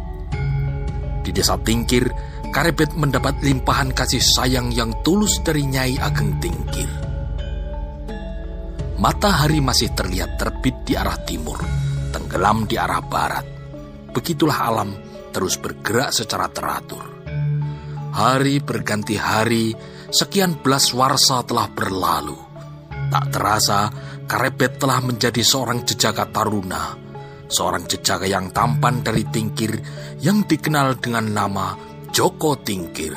Di 1.21 1.37
desa 1.37 1.61
Tingkir, 1.61 2.09
Karebet 2.49 2.97
mendapat 2.97 3.37
limpahan 3.45 3.93
kasih 3.93 4.25
sayang 4.25 4.73
yang 4.73 4.97
tulus 5.05 5.37
dari 5.45 5.69
Nyai 5.69 6.01
Ageng 6.01 6.41
Tingkir. 6.41 7.04
Matahari 8.99 9.59
masih 9.59 9.91
terlihat 9.93 10.39
terbit 10.39 10.87
di 10.87 10.95
arah 10.95 11.19
timur, 11.23 11.59
tenggelam 12.15 12.65
di 12.65 12.79
arah 12.79 13.03
barat. 13.03 13.47
Begitulah 14.15 14.59
alam 14.71 14.91
terus 15.35 15.59
bergerak 15.59 16.15
secara 16.15 16.47
teratur. 16.47 17.03
Hari 18.15 18.63
berganti 18.63 19.19
hari, 19.19 19.75
sekian 20.15 20.63
belas 20.63 20.95
warsa 20.95 21.43
telah 21.43 21.67
berlalu. 21.75 22.39
Tak 23.11 23.27
terasa, 23.35 23.91
Karebet 24.25 24.79
telah 24.79 25.03
menjadi 25.03 25.43
seorang 25.43 25.83
jejaka 25.83 26.31
taruna 26.31 27.05
seorang 27.55 27.85
jejaka 27.87 28.27
yang 28.27 28.51
tampan 28.51 29.05
dari 29.05 29.23
Tingkir 29.29 29.79
yang 30.19 30.43
dikenal 30.43 30.99
dengan 31.01 31.31
nama 31.31 31.77
Joko 32.11 32.59
Tingkir. 32.59 33.15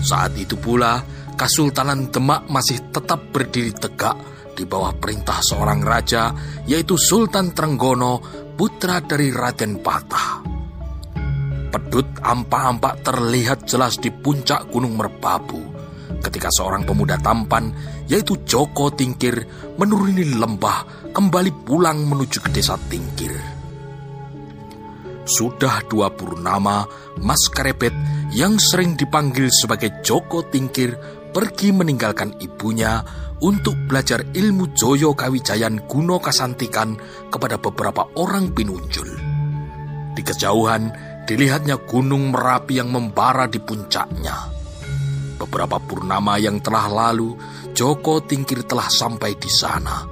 Saat 0.00 0.36
itu 0.40 0.56
pula, 0.56 1.02
Kasultanan 1.36 2.12
Demak 2.12 2.48
masih 2.48 2.92
tetap 2.92 3.32
berdiri 3.32 3.72
tegak 3.72 4.16
di 4.60 4.68
bawah 4.68 4.92
perintah 4.92 5.40
seorang 5.40 5.80
raja, 5.80 6.36
yaitu 6.68 7.00
Sultan 7.00 7.56
Trenggono, 7.56 8.20
putra 8.52 9.00
dari 9.00 9.32
Raden 9.32 9.80
Patah. 9.80 10.44
Pedut 11.72 12.20
ampak-ampak 12.20 13.00
terlihat 13.00 13.64
jelas 13.64 13.96
di 13.96 14.12
puncak 14.12 14.68
Gunung 14.68 15.00
Merbabu 15.00 15.80
ketika 16.20 16.52
seorang 16.52 16.84
pemuda 16.84 17.16
tampan, 17.16 17.72
yaitu 18.04 18.44
Joko 18.44 18.92
Tingkir, 18.92 19.40
menuruni 19.80 20.36
lembah 20.36 21.08
kembali 21.08 21.64
pulang 21.64 22.04
menuju 22.04 22.44
ke 22.44 22.50
desa 22.52 22.76
Tingkir. 22.76 23.32
Sudah 25.24 25.80
dua 25.88 26.12
purnama, 26.12 26.84
Mas 27.24 27.48
Karebet 27.48 27.94
yang 28.36 28.60
sering 28.60 28.98
dipanggil 28.98 29.48
sebagai 29.48 30.04
Joko 30.04 30.44
Tingkir 30.44 30.98
pergi 31.30 31.70
meninggalkan 31.70 32.36
ibunya 32.42 33.00
untuk 33.40 33.76
belajar 33.88 34.24
ilmu 34.36 34.76
Joyo 34.76 35.16
Kawijayan 35.16 35.88
Guno 35.88 36.20
Kasantikan 36.20 36.96
kepada 37.32 37.56
beberapa 37.56 38.04
orang 38.20 38.52
pinunjul. 38.52 39.08
Di 40.12 40.22
kejauhan, 40.24 40.92
dilihatnya 41.24 41.80
gunung 41.88 42.28
Merapi 42.32 42.80
yang 42.80 42.92
membara 42.92 43.48
di 43.48 43.56
puncaknya. 43.62 44.52
Beberapa 45.40 45.80
purnama 45.80 46.36
yang 46.36 46.60
telah 46.60 46.84
lalu, 46.92 47.32
Joko 47.72 48.20
Tingkir 48.20 48.68
telah 48.68 48.92
sampai 48.92 49.40
di 49.40 49.48
sana. 49.48 50.04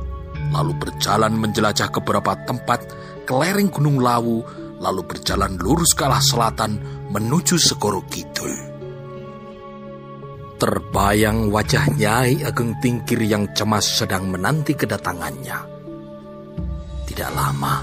Lalu 0.49 0.73
berjalan 0.81 1.37
menjelajah 1.37 1.93
ke 1.93 2.01
beberapa 2.01 2.33
tempat 2.49 2.81
ke 3.29 3.33
lereng 3.37 3.69
Gunung 3.69 4.01
Lawu, 4.01 4.41
lalu 4.81 5.05
berjalan 5.05 5.61
lurus 5.61 5.93
ke 5.93 6.09
arah 6.09 6.25
selatan 6.25 6.81
menuju 7.13 7.61
Segoro 7.61 8.01
Kidul. 8.09 8.68
Terbayang 10.59 11.55
wajah 11.55 11.87
Nyai 11.95 12.43
Ageng 12.43 12.75
Tingkir 12.83 13.23
yang 13.23 13.55
cemas 13.55 13.87
sedang 13.87 14.27
menanti 14.27 14.75
kedatangannya. 14.75 15.59
Tidak 17.07 17.31
lama, 17.31 17.79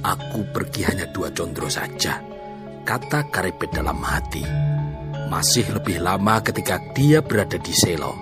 aku 0.00 0.40
pergi 0.48 0.88
hanya 0.88 1.04
dua 1.12 1.28
condro 1.36 1.68
saja, 1.68 2.16
kata 2.88 3.28
Karepet 3.28 3.76
dalam 3.76 4.00
hati 4.00 4.68
masih 5.28 5.68
lebih 5.76 6.00
lama 6.00 6.40
ketika 6.40 6.80
dia 6.96 7.20
berada 7.20 7.60
di 7.60 7.70
Selo. 7.76 8.16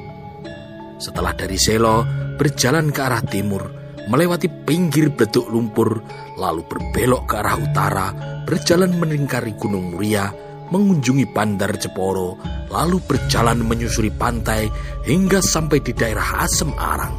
Setelah 0.99 1.33
dari 1.39 1.55
Selo, 1.57 2.03
berjalan 2.35 2.91
ke 2.91 3.01
arah 3.01 3.23
timur, 3.23 3.71
melewati 4.11 4.51
pinggir 4.51 5.15
betuk 5.15 5.47
lumpur, 5.47 6.03
lalu 6.35 6.67
berbelok 6.67 7.31
ke 7.31 7.35
arah 7.39 7.57
utara, 7.57 8.07
berjalan 8.43 8.99
melingkari 8.99 9.55
Gunung 9.55 9.95
Muria, 9.95 10.35
mengunjungi 10.71 11.31
Bandar 11.31 11.75
Jeporo, 11.77 12.39
lalu 12.71 12.99
berjalan 13.05 13.63
menyusuri 13.63 14.11
pantai 14.15 14.71
hingga 15.07 15.43
sampai 15.43 15.83
di 15.83 15.93
daerah 15.95 16.43
Asem 16.43 16.73
Arang. 16.75 17.17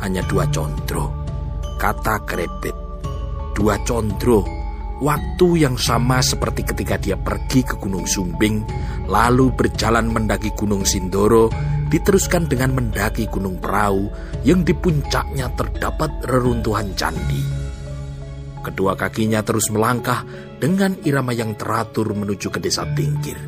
Hanya 0.00 0.22
dua 0.26 0.46
condro, 0.48 1.10
kata 1.76 2.22
Krebet. 2.24 2.76
Dua 3.58 3.74
condro 3.82 4.58
Waktu 4.98 5.62
yang 5.62 5.78
sama 5.78 6.18
seperti 6.18 6.66
ketika 6.66 6.98
dia 6.98 7.14
pergi 7.14 7.62
ke 7.62 7.78
Gunung 7.78 8.02
Sumbing, 8.02 8.66
lalu 9.06 9.54
berjalan 9.54 10.10
mendaki 10.10 10.50
Gunung 10.58 10.82
Sindoro, 10.82 11.54
diteruskan 11.86 12.50
dengan 12.50 12.74
mendaki 12.74 13.30
Gunung 13.30 13.62
Perahu 13.62 14.10
yang 14.42 14.66
di 14.66 14.74
puncaknya 14.74 15.54
terdapat 15.54 16.10
reruntuhan 16.26 16.90
candi. 16.98 17.57
Kedua 18.68 18.92
kakinya 19.00 19.40
terus 19.40 19.72
melangkah 19.72 20.28
dengan 20.60 20.92
irama 21.00 21.32
yang 21.32 21.56
teratur 21.56 22.12
menuju 22.12 22.52
ke 22.52 22.60
desa 22.60 22.84
Tingkir. 22.92 23.40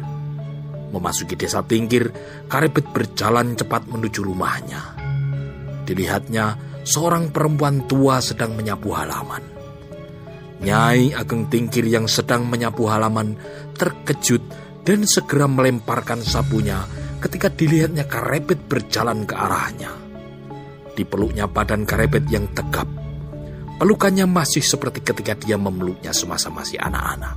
Memasuki 0.97 1.37
desa 1.37 1.61
Tingkir, 1.61 2.09
Karebet 2.49 2.89
berjalan 2.89 3.53
cepat 3.53 3.85
menuju 3.85 4.25
rumahnya. 4.25 4.97
Dilihatnya, 5.85 6.57
seorang 6.89 7.29
perempuan 7.37 7.85
tua 7.85 8.25
sedang 8.25 8.57
menyapu 8.57 8.97
halaman. 8.97 9.45
Nyai 10.65 11.13
Ageng 11.13 11.53
Tingkir 11.53 11.85
yang 11.85 12.09
sedang 12.09 12.49
menyapu 12.49 12.89
halaman 12.89 13.37
terkejut 13.77 14.41
dan 14.89 15.05
segera 15.05 15.45
melemparkan 15.45 16.25
sapunya 16.25 16.81
ketika 17.21 17.53
dilihatnya 17.53 18.09
Karebet 18.09 18.65
berjalan 18.73 19.29
ke 19.29 19.37
arahnya. 19.37 19.93
Dipeluknya 20.97 21.45
badan 21.45 21.85
Karebet 21.85 22.25
yang 22.33 22.49
tegap. 22.57 23.00
Pelukannya 23.81 24.29
masih 24.29 24.61
seperti 24.61 25.01
ketika 25.01 25.33
dia 25.33 25.57
memeluknya 25.57 26.13
semasa 26.13 26.53
masih 26.53 26.77
anak-anak. 26.77 27.35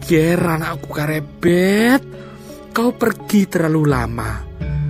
Ger 0.00 0.40
anakku 0.40 0.88
Karebet, 0.88 2.02
kau 2.72 2.96
pergi 2.96 3.44
terlalu 3.44 3.82
lama. 3.84 4.30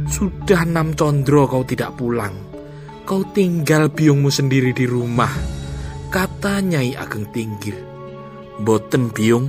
Sudah 0.07 0.63
enam 0.63 0.95
condro 0.95 1.51
kau 1.51 1.67
tidak 1.67 1.99
pulang. 1.99 2.55
Kau 3.03 3.27
tinggal 3.35 3.91
biungmu 3.91 4.31
sendiri 4.31 4.71
di 4.71 4.87
rumah 4.87 5.59
Kata 6.11 6.59
Nyai 6.59 6.99
Ageng 6.99 7.31
Tinggir, 7.31 7.79
Boten 8.59 9.15
biung, 9.15 9.47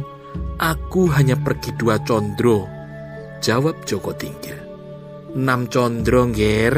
aku 0.62 1.10
hanya 1.10 1.34
pergi 1.34 1.74
dua 1.74 1.98
condro. 2.06 2.70
Jawab 3.42 3.82
Joko 3.82 4.14
Tinggir. 4.14 4.62
Enam 5.34 5.66
condro, 5.66 6.30
Ger. 6.30 6.78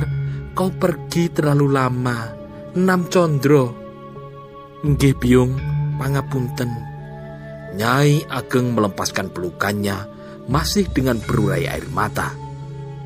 Kau 0.55 0.71
pergi 0.71 1.27
terlalu 1.35 1.67
lama. 1.67 2.15
Enam 2.79 3.11
condro. 3.11 3.82
Nggih 4.83 5.15
biung, 5.15 5.55
pangapunten. 5.95 6.67
Nyai 7.79 8.27
Ageng 8.27 8.75
melepaskan 8.75 9.31
pelukannya, 9.31 9.95
masih 10.51 10.91
dengan 10.91 11.23
berurai 11.23 11.71
air 11.71 11.87
mata. 11.87 12.35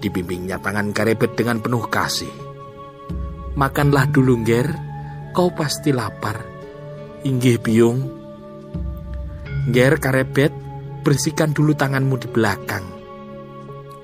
Dibimbingnya 0.02 0.58
tangan 0.58 0.90
karebet 0.90 1.38
dengan 1.38 1.62
penuh 1.62 1.86
kasih. 1.86 2.34
Makanlah 3.54 4.10
dulu, 4.10 4.42
Ger. 4.42 4.74
Kau 5.38 5.54
pasti 5.54 5.94
lapar. 5.94 6.42
Inggih 7.22 7.62
biung. 7.62 8.10
Ger 9.70 10.02
karebet, 10.02 10.50
bersihkan 11.06 11.54
dulu 11.54 11.78
tanganmu 11.78 12.18
di 12.18 12.26
belakang. 12.26 12.86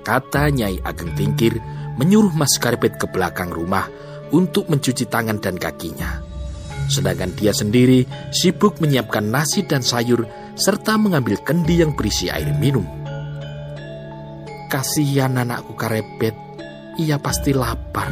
Kata 0.05 0.53
Nyai 0.53 0.77
Ageng 0.85 1.17
Tingkir 1.17 1.57
menyuruh 1.97 2.37
Mas 2.37 2.53
Karebet 2.61 3.01
ke 3.01 3.09
belakang 3.09 3.49
rumah 3.49 3.89
untuk 4.29 4.69
mencuci 4.69 5.09
tangan 5.09 5.41
dan 5.41 5.57
kakinya. 5.57 6.32
Sedangkan 6.91 7.31
dia 7.35 7.55
sendiri 7.55 8.03
sibuk 8.29 8.79
menyiapkan 8.83 9.23
nasi 9.23 9.63
dan 9.63 9.81
sayur 9.81 10.27
serta 10.53 10.99
mengambil 10.99 11.39
kendi 11.41 11.81
yang 11.81 11.97
berisi 11.97 12.29
air 12.29 12.53
minum. 12.57 12.85
Kasihan 14.69 15.37
anakku 15.37 15.77
Karebet, 15.77 16.33
ia 16.97 17.21
pasti 17.21 17.53
lapar, 17.53 18.09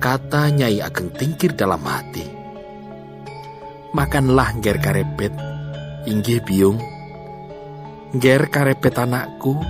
kata 0.00 0.48
Nyai 0.52 0.80
Ageng 0.80 1.12
Tingkir 1.12 1.52
dalam 1.52 1.84
hati. 1.84 2.24
Makanlah 3.92 4.56
Ger 4.60 4.80
Karebet, 4.80 5.32
inggih 6.08 6.40
biung. 6.44 6.80
Ger 8.16 8.48
Karebet 8.48 8.96
anakku, 8.96 9.60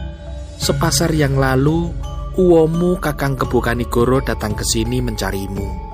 sepasar 0.59 1.11
yang 1.11 1.39
lalu 1.39 1.91
uomu 2.39 2.99
kakang 3.03 3.35
Kebukanigoro 3.35 4.23
datang 4.23 4.55
ke 4.55 4.63
sini 4.63 5.03
mencarimu, 5.03 5.86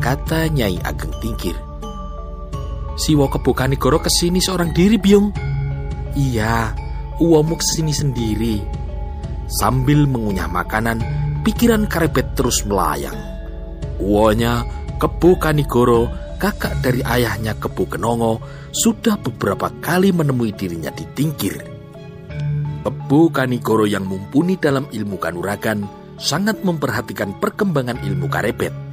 kata 0.00 0.48
Nyai 0.48 0.80
Ageng 0.82 1.14
Tingkir. 1.20 1.56
Siwo 2.96 3.28
Kebukanigoro 3.30 4.00
ke 4.00 4.10
sini 4.10 4.42
seorang 4.42 4.72
diri 4.74 4.96
biung. 4.98 5.30
Iya, 6.16 6.74
uomu 7.22 7.54
ke 7.54 7.64
sini 7.64 7.94
sendiri 7.94 8.80
Sambil 9.50 10.06
mengunyah 10.06 10.46
makanan, 10.46 11.02
pikiran 11.42 11.90
Karebet 11.90 12.38
terus 12.38 12.62
melayang. 12.62 13.18
Uonya, 13.98 14.62
Kebu 15.02 15.42
Kanigoro, 15.42 16.06
kakak 16.38 16.78
dari 16.78 17.02
ayahnya 17.02 17.58
Kebu 17.58 17.90
Kenongo, 17.90 18.38
sudah 18.70 19.18
beberapa 19.18 19.66
kali 19.82 20.14
menemui 20.14 20.54
dirinya 20.54 20.94
di 20.94 21.02
Tingkir. 21.02 21.58
Kebu 22.86 23.34
Kanigoro 23.34 23.90
yang 23.90 24.06
mumpuni 24.06 24.54
dalam 24.54 24.86
ilmu 24.86 25.18
kanuragan 25.18 25.82
sangat 26.14 26.62
memperhatikan 26.62 27.34
perkembangan 27.42 27.98
ilmu 28.06 28.30
Karebet. 28.30 28.89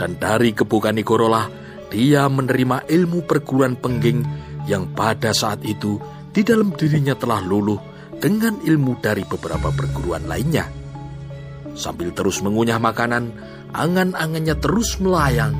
Dan 0.00 0.16
dari 0.16 0.56
Kebu 0.56 0.80
Kanigoro 0.80 1.28
lah 1.28 1.44
dia 1.92 2.24
menerima 2.24 2.88
ilmu 2.88 3.28
perguruan 3.28 3.76
pengging 3.76 4.24
yang 4.64 4.88
pada 4.96 5.36
saat 5.36 5.60
itu 5.60 6.00
di 6.32 6.40
dalam 6.40 6.72
dirinya 6.72 7.12
telah 7.12 7.44
luluh 7.44 7.76
dengan 8.16 8.56
ilmu 8.64 8.96
dari 9.04 9.28
beberapa 9.28 9.68
perguruan 9.68 10.24
lainnya. 10.24 10.64
Sambil 11.76 12.16
terus 12.16 12.40
mengunyah 12.40 12.80
makanan, 12.80 13.28
angan-angannya 13.76 14.56
terus 14.56 14.96
melayang, 15.04 15.52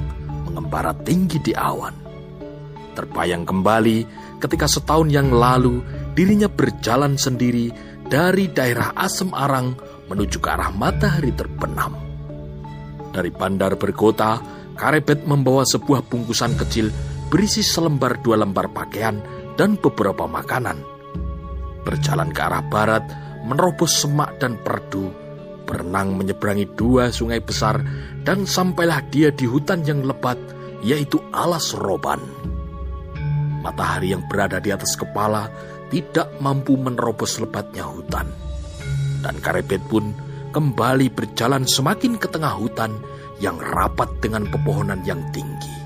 mengembara 0.49 0.97
tinggi 1.05 1.37
di 1.45 1.53
awan. 1.53 1.93
Terbayang 2.97 3.45
kembali 3.45 3.99
ketika 4.41 4.65
setahun 4.65 5.13
yang 5.13 5.29
lalu 5.29 5.85
dirinya 6.17 6.49
berjalan 6.49 7.21
sendiri 7.21 7.69
dari 8.09 8.49
daerah 8.49 8.97
Asem 8.97 9.37
Arang 9.37 9.77
menuju 10.09 10.41
ke 10.41 10.49
arah 10.49 10.73
matahari 10.73 11.31
terbenam. 11.37 12.10
Dari 13.11 13.31
bandar 13.35 13.75
berkota, 13.75 14.39
Karebet 14.79 15.27
membawa 15.27 15.67
sebuah 15.67 16.07
bungkusan 16.07 16.57
kecil 16.57 16.89
berisi 17.29 17.61
selembar 17.61 18.23
dua 18.25 18.41
lembar 18.41 18.71
pakaian 18.73 19.21
dan 19.59 19.77
beberapa 19.77 20.25
makanan 20.25 21.01
berjalan 21.83 22.31
ke 22.31 22.41
arah 22.45 22.65
barat, 22.65 23.05
menerobos 23.45 24.05
semak 24.05 24.37
dan 24.39 24.61
perdu, 24.61 25.11
berenang 25.65 26.17
menyeberangi 26.17 26.69
dua 26.77 27.09
sungai 27.11 27.41
besar, 27.41 27.81
dan 28.25 28.45
sampailah 28.45 29.03
dia 29.09 29.33
di 29.33 29.49
hutan 29.49 29.83
yang 29.85 30.05
lebat, 30.05 30.37
yaitu 30.85 31.21
alas 31.33 31.73
roban. 31.77 32.21
Matahari 33.61 34.17
yang 34.17 34.25
berada 34.25 34.57
di 34.57 34.73
atas 34.73 34.97
kepala 34.97 35.53
tidak 35.93 36.33
mampu 36.41 36.81
menerobos 36.81 37.37
lebatnya 37.43 37.85
hutan. 37.85 38.25
Dan 39.21 39.37
Karebet 39.37 39.85
pun 39.85 40.17
kembali 40.51 41.11
berjalan 41.15 41.65
semakin 41.65 42.19
ke 42.19 42.27
tengah 42.29 42.55
hutan 42.59 42.95
yang 43.39 43.57
rapat 43.57 44.11
dengan 44.21 44.45
pepohonan 44.51 45.01
yang 45.07 45.23
tinggi 45.33 45.81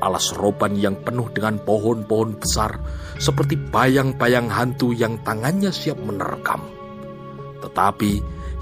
alas 0.00 0.32
roban 0.36 0.76
yang 0.76 0.96
penuh 1.00 1.28
dengan 1.32 1.56
pohon-pohon 1.60 2.36
besar, 2.36 2.76
seperti 3.16 3.56
bayang-bayang 3.56 4.48
hantu 4.52 4.92
yang 4.92 5.20
tangannya 5.24 5.72
siap 5.72 5.96
menerkam. 6.00 6.62
Tetapi 7.64 8.12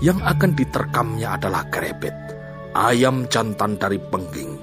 yang 0.03 0.23
akan 0.23 0.55
diterkamnya 0.55 1.39
adalah 1.39 1.67
kerebet, 1.71 2.15
ayam 2.75 3.27
jantan 3.27 3.77
dari 3.79 3.99
pengging, 3.99 4.59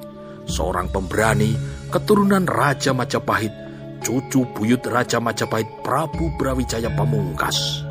seorang 0.48 0.88
pemberani 0.90 1.56
keturunan 1.92 2.48
Raja 2.48 2.96
Majapahit, 2.96 3.54
cucu 4.02 4.48
buyut 4.56 4.84
Raja 4.88 5.20
Majapahit 5.20 5.68
Prabu 5.84 6.32
Brawijaya 6.40 6.92
Pamungkas. 6.96 7.91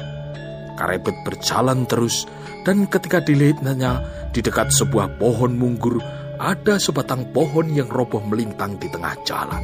Karebet 0.81 1.13
berjalan 1.29 1.85
terus 1.85 2.25
dan 2.65 2.89
ketika 2.89 3.21
dilihatnya 3.21 4.01
di 4.33 4.41
dekat 4.41 4.73
sebuah 4.73 5.21
pohon 5.21 5.61
munggur 5.61 6.01
ada 6.41 6.81
sebatang 6.81 7.29
pohon 7.37 7.69
yang 7.69 7.93
roboh 7.93 8.25
melintang 8.25 8.81
di 8.81 8.89
tengah 8.89 9.13
jalan. 9.29 9.61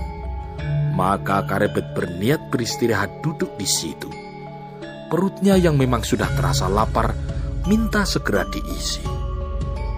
Maka 0.92 1.48
Karebet 1.48 1.96
berniat 1.96 2.52
beristirahat 2.52 3.24
duduk 3.24 3.48
di 3.56 3.64
situ. 3.64 4.12
Perutnya 5.08 5.56
yang 5.56 5.80
memang 5.80 6.04
sudah 6.04 6.28
terasa 6.36 6.68
lapar, 6.68 7.16
minta 7.64 8.04
segera 8.04 8.44
diisi. 8.52 9.00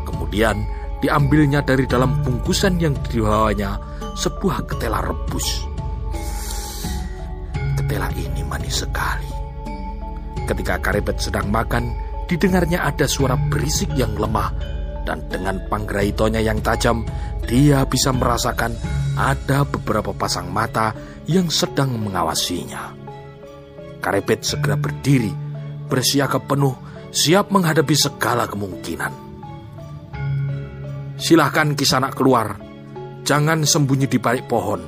Kemudian 0.06 0.54
diambilnya 1.02 1.66
dari 1.66 1.82
dalam 1.90 2.22
bungkusan 2.22 2.78
yang 2.78 2.94
dibawanya 3.10 3.74
sebuah 4.14 4.70
ketela 4.70 5.02
rebus. 5.02 5.66
Ketela 7.74 8.10
ini 8.14 8.42
manis 8.46 8.86
sekali. 8.86 9.27
Ketika 10.48 10.80
Karebet 10.80 11.20
sedang 11.20 11.52
makan, 11.52 11.92
didengarnya 12.24 12.80
ada 12.80 13.04
suara 13.04 13.36
berisik 13.36 13.92
yang 13.92 14.16
lemah 14.16 14.78
dan 15.08 15.24
dengan 15.32 15.56
panggraitonya 15.72 16.44
yang 16.44 16.60
tajam, 16.60 17.00
dia 17.48 17.80
bisa 17.88 18.12
merasakan 18.12 18.76
ada 19.16 19.64
beberapa 19.64 20.12
pasang 20.12 20.52
mata 20.52 20.92
yang 21.24 21.48
sedang 21.48 21.96
mengawasinya. 21.96 22.92
Karebet 24.04 24.44
segera 24.44 24.76
berdiri, 24.76 25.32
bersiaga 25.88 26.36
penuh, 26.36 26.76
siap 27.08 27.48
menghadapi 27.48 27.96
segala 27.96 28.44
kemungkinan. 28.44 29.12
Silahkan 31.16 31.72
kisanak 31.72 32.12
keluar, 32.12 32.60
jangan 33.24 33.64
sembunyi 33.64 34.06
di 34.12 34.20
balik 34.20 34.44
pohon, 34.44 34.84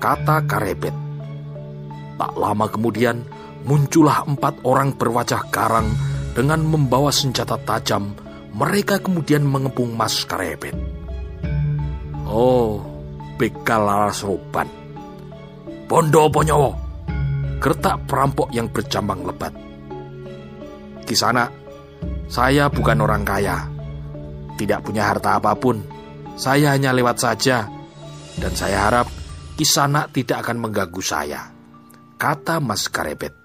kata 0.00 0.48
Karebet. 0.48 0.96
Tak 2.16 2.32
lama 2.32 2.66
kemudian, 2.72 3.22
muncullah 3.64 4.28
empat 4.28 4.64
orang 4.68 4.96
berwajah 4.96 5.48
garang 5.48 5.88
dengan 6.36 6.60
membawa 6.64 7.08
senjata 7.08 7.56
tajam 7.64 8.12
mereka 8.54 9.02
kemudian 9.02 9.42
mengepung 9.42 9.98
Mas 9.98 10.22
Karebet. 10.22 10.78
Oh, 12.30 12.78
bekal 13.34 13.82
laras 13.82 14.22
roban. 14.22 14.70
Bondo 15.90 16.30
ponyowo. 16.30 16.70
Gertak 17.58 18.06
perampok 18.06 18.54
yang 18.54 18.70
berjambang 18.70 19.26
lebat. 19.26 19.50
Kisana, 21.02 21.50
saya 22.30 22.70
bukan 22.70 23.02
orang 23.02 23.26
kaya. 23.26 23.66
Tidak 24.54 24.80
punya 24.86 25.10
harta 25.10 25.42
apa 25.42 25.58
pun. 25.58 25.82
Saya 26.38 26.78
hanya 26.78 26.94
lewat 26.94 27.18
saja. 27.18 27.66
Dan 28.38 28.54
saya 28.54 28.86
harap 28.86 29.06
Kisana 29.54 30.10
tidak 30.10 30.46
akan 30.46 30.62
mengganggu 30.62 31.02
saya. 31.02 31.50
Kata 32.18 32.58
Mas 32.58 32.86
Karebet. 32.90 33.43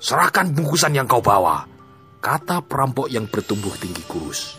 Serahkan 0.00 0.56
bungkusan 0.56 0.96
yang 0.96 1.04
kau 1.04 1.20
bawa 1.20 1.68
kata 2.24 2.64
perampok 2.64 3.12
yang 3.12 3.28
bertumbuh 3.28 3.76
tinggi 3.76 4.00
kurus. 4.08 4.56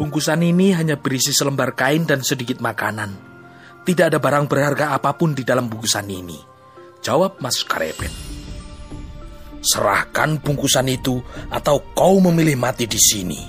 Bungkusan 0.00 0.40
ini 0.40 0.72
hanya 0.72 0.96
berisi 0.96 1.36
selembar 1.36 1.76
kain 1.76 2.08
dan 2.08 2.24
sedikit 2.24 2.64
makanan. 2.64 3.12
Tidak 3.84 4.08
ada 4.08 4.16
barang 4.16 4.48
berharga 4.48 4.96
apa 4.96 5.12
pun 5.12 5.36
di 5.36 5.44
dalam 5.44 5.68
bungkusan 5.68 6.08
ini. 6.08 6.40
Jawab 7.04 7.36
Mas 7.44 7.60
Karebet. 7.68 8.08
Serahkan 9.60 10.40
bungkusan 10.40 10.88
itu 10.88 11.20
atau 11.52 11.92
kau 11.92 12.16
memilih 12.24 12.56
mati 12.56 12.88
di 12.88 12.96
sini. 12.96 13.40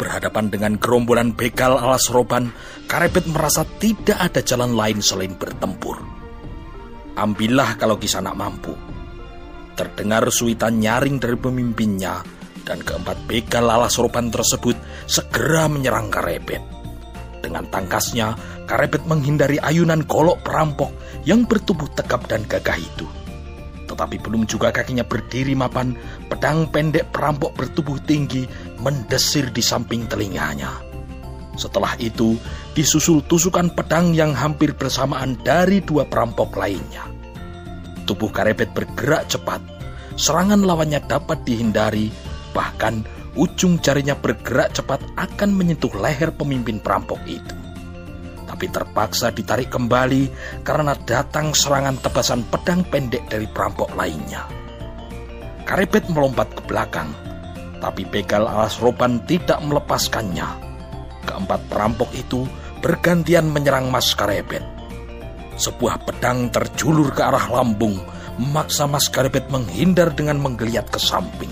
Berhadapan 0.00 0.48
dengan 0.48 0.80
gerombolan 0.80 1.36
begal 1.36 1.76
alas 1.76 2.08
roban, 2.08 2.56
Karebet 2.88 3.28
merasa 3.28 3.68
tidak 3.76 4.16
ada 4.16 4.40
jalan 4.40 4.72
lain 4.72 5.04
selain 5.04 5.36
bertempur. 5.36 6.00
Ambillah 7.20 7.76
kalau 7.76 8.00
kisah 8.00 8.24
mampu 8.24 8.93
Terdengar 9.74 10.30
suitan 10.30 10.78
nyaring 10.78 11.18
dari 11.18 11.34
pemimpinnya, 11.34 12.22
dan 12.64 12.80
keempat 12.80 13.28
begal 13.28 13.68
lala 13.68 13.90
soroban 13.90 14.32
tersebut 14.32 14.74
segera 15.04 15.68
menyerang 15.68 16.08
Karebet. 16.08 16.62
Dengan 17.44 17.68
tangkasnya, 17.68 18.38
Karebet 18.64 19.04
menghindari 19.04 19.60
ayunan 19.60 20.00
golok 20.08 20.40
perampok 20.40 20.90
yang 21.28 21.44
bertubuh 21.44 21.90
tegap 21.92 22.24
dan 22.24 22.46
gagah 22.48 22.80
itu. 22.80 23.04
Tetapi 23.84 24.16
belum 24.24 24.48
juga 24.48 24.72
kakinya 24.72 25.04
berdiri 25.04 25.52
mapan, 25.52 25.92
pedang 26.32 26.66
pendek 26.72 27.12
perampok 27.12 27.52
bertubuh 27.52 28.00
tinggi 28.00 28.48
mendesir 28.80 29.52
di 29.52 29.60
samping 29.60 30.08
telinganya. 30.08 30.72
Setelah 31.54 31.94
itu, 32.02 32.34
disusul 32.74 33.22
tusukan 33.28 33.70
pedang 33.76 34.10
yang 34.10 34.34
hampir 34.34 34.74
bersamaan 34.74 35.38
dari 35.44 35.78
dua 35.84 36.02
perampok 36.08 36.58
lainnya. 36.58 37.13
Tubuh 38.04 38.28
Karebet 38.28 38.72
bergerak 38.76 39.32
cepat. 39.32 39.60
Serangan 40.14 40.62
lawannya 40.62 41.02
dapat 41.04 41.42
dihindari, 41.42 42.12
bahkan 42.54 43.02
ujung 43.34 43.82
jarinya 43.82 44.14
bergerak 44.14 44.76
cepat 44.76 45.02
akan 45.18 45.50
menyentuh 45.50 45.90
leher 45.98 46.30
pemimpin 46.30 46.78
perampok 46.78 47.18
itu. 47.26 47.56
tapi 48.54 48.70
terpaksa 48.70 49.34
ditarik 49.34 49.66
kembali 49.66 50.30
karena 50.62 50.94
datang 51.02 51.50
serangan 51.50 51.98
tebasan 51.98 52.46
pedang 52.54 52.86
pendek 52.86 53.26
dari 53.26 53.50
perampok 53.50 53.90
lainnya. 53.98 54.46
Karebet 55.66 56.06
melompat 56.06 56.54
ke 56.54 56.62
belakang, 56.62 57.10
tapi 57.82 58.06
begal 58.06 58.46
alas 58.46 58.78
roban 58.78 59.18
tidak 59.26 59.58
melepaskannya. 59.58 60.46
Keempat 61.26 61.66
perampok 61.66 62.14
itu 62.14 62.46
bergantian 62.78 63.50
menyerang 63.50 63.90
Mas 63.90 64.14
Karebet. 64.14 64.62
Sebuah 65.54 66.02
pedang 66.02 66.50
terjulur 66.50 67.14
ke 67.14 67.22
arah 67.22 67.46
lambung, 67.50 68.00
memaksa 68.40 68.90
Mas 68.90 69.06
Karebet 69.06 69.46
menghindar 69.50 70.10
dengan 70.10 70.42
menggeliat 70.42 70.90
ke 70.90 70.98
samping. 70.98 71.50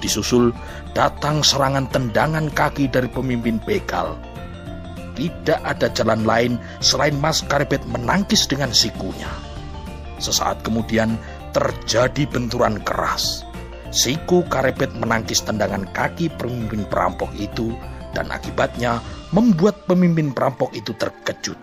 Disusul 0.00 0.52
datang 0.96 1.44
serangan 1.44 1.88
tendangan 1.92 2.48
kaki 2.52 2.88
dari 2.88 3.08
pemimpin 3.12 3.60
begal 3.64 4.16
tidak 5.16 5.58
ada 5.64 5.88
jalan 5.96 6.22
lain 6.28 6.52
selain 6.84 7.16
Mas 7.16 7.40
Karebet 7.40 7.82
menangkis 7.88 8.44
dengan 8.44 8.70
sikunya. 8.70 9.32
Sesaat 10.20 10.60
kemudian 10.60 11.16
terjadi 11.56 12.28
benturan 12.28 12.78
keras. 12.84 13.42
Siku 13.88 14.44
Karebet 14.52 14.92
menangkis 14.92 15.40
tendangan 15.40 15.88
kaki 15.96 16.28
pemimpin 16.36 16.84
perampok 16.84 17.32
itu 17.40 17.72
dan 18.12 18.28
akibatnya 18.28 19.00
membuat 19.32 19.88
pemimpin 19.88 20.36
perampok 20.36 20.76
itu 20.76 20.92
terkejut. 21.00 21.56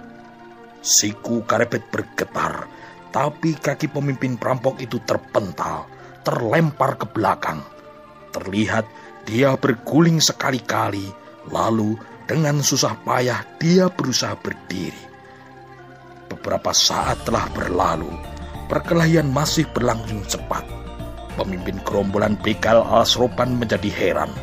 Siku 0.84 1.48
Karebet 1.48 1.88
bergetar, 1.88 2.68
tapi 3.08 3.56
kaki 3.56 3.88
pemimpin 3.88 4.36
perampok 4.36 4.84
itu 4.84 5.00
terpental, 5.08 5.88
terlempar 6.28 7.00
ke 7.00 7.08
belakang. 7.08 7.64
Terlihat 8.36 8.84
dia 9.24 9.56
berguling 9.56 10.20
sekali-kali, 10.20 11.08
lalu 11.48 11.96
dengan 12.28 12.60
susah 12.60 13.00
payah 13.00 13.48
dia 13.56 13.88
berusaha 13.88 14.36
berdiri. 14.36 15.00
Beberapa 16.28 16.76
saat 16.76 17.24
telah 17.24 17.48
berlalu, 17.56 18.12
perkelahian 18.68 19.32
masih 19.32 19.64
berlangsung 19.72 20.20
cepat. 20.28 20.68
Pemimpin 21.40 21.80
gerombolan 21.88 22.36
begal 22.44 22.84
Al-Sroban 22.84 23.56
menjadi 23.56 23.88
heran. 23.88 24.36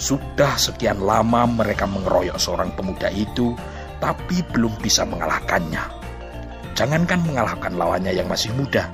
Sudah 0.00 0.56
sekian 0.56 1.04
lama 1.04 1.44
mereka 1.44 1.84
mengeroyok 1.84 2.40
seorang 2.40 2.72
pemuda 2.72 3.12
itu, 3.12 3.52
tapi 4.02 4.44
belum 4.52 4.76
bisa 4.80 5.04
mengalahkannya. 5.08 5.82
Jangankan 6.76 7.24
mengalahkan 7.24 7.72
lawannya 7.72 8.12
yang 8.12 8.28
masih 8.28 8.52
muda, 8.52 8.84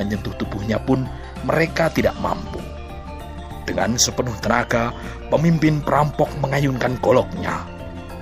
menyentuh 0.00 0.32
tubuhnya 0.40 0.80
pun 0.80 1.04
mereka 1.44 1.92
tidak 1.92 2.16
mampu. 2.20 2.60
Dengan 3.68 3.94
sepenuh 4.00 4.34
tenaga, 4.40 4.90
pemimpin 5.28 5.84
perampok 5.84 6.32
mengayunkan 6.40 6.96
goloknya. 6.98 7.62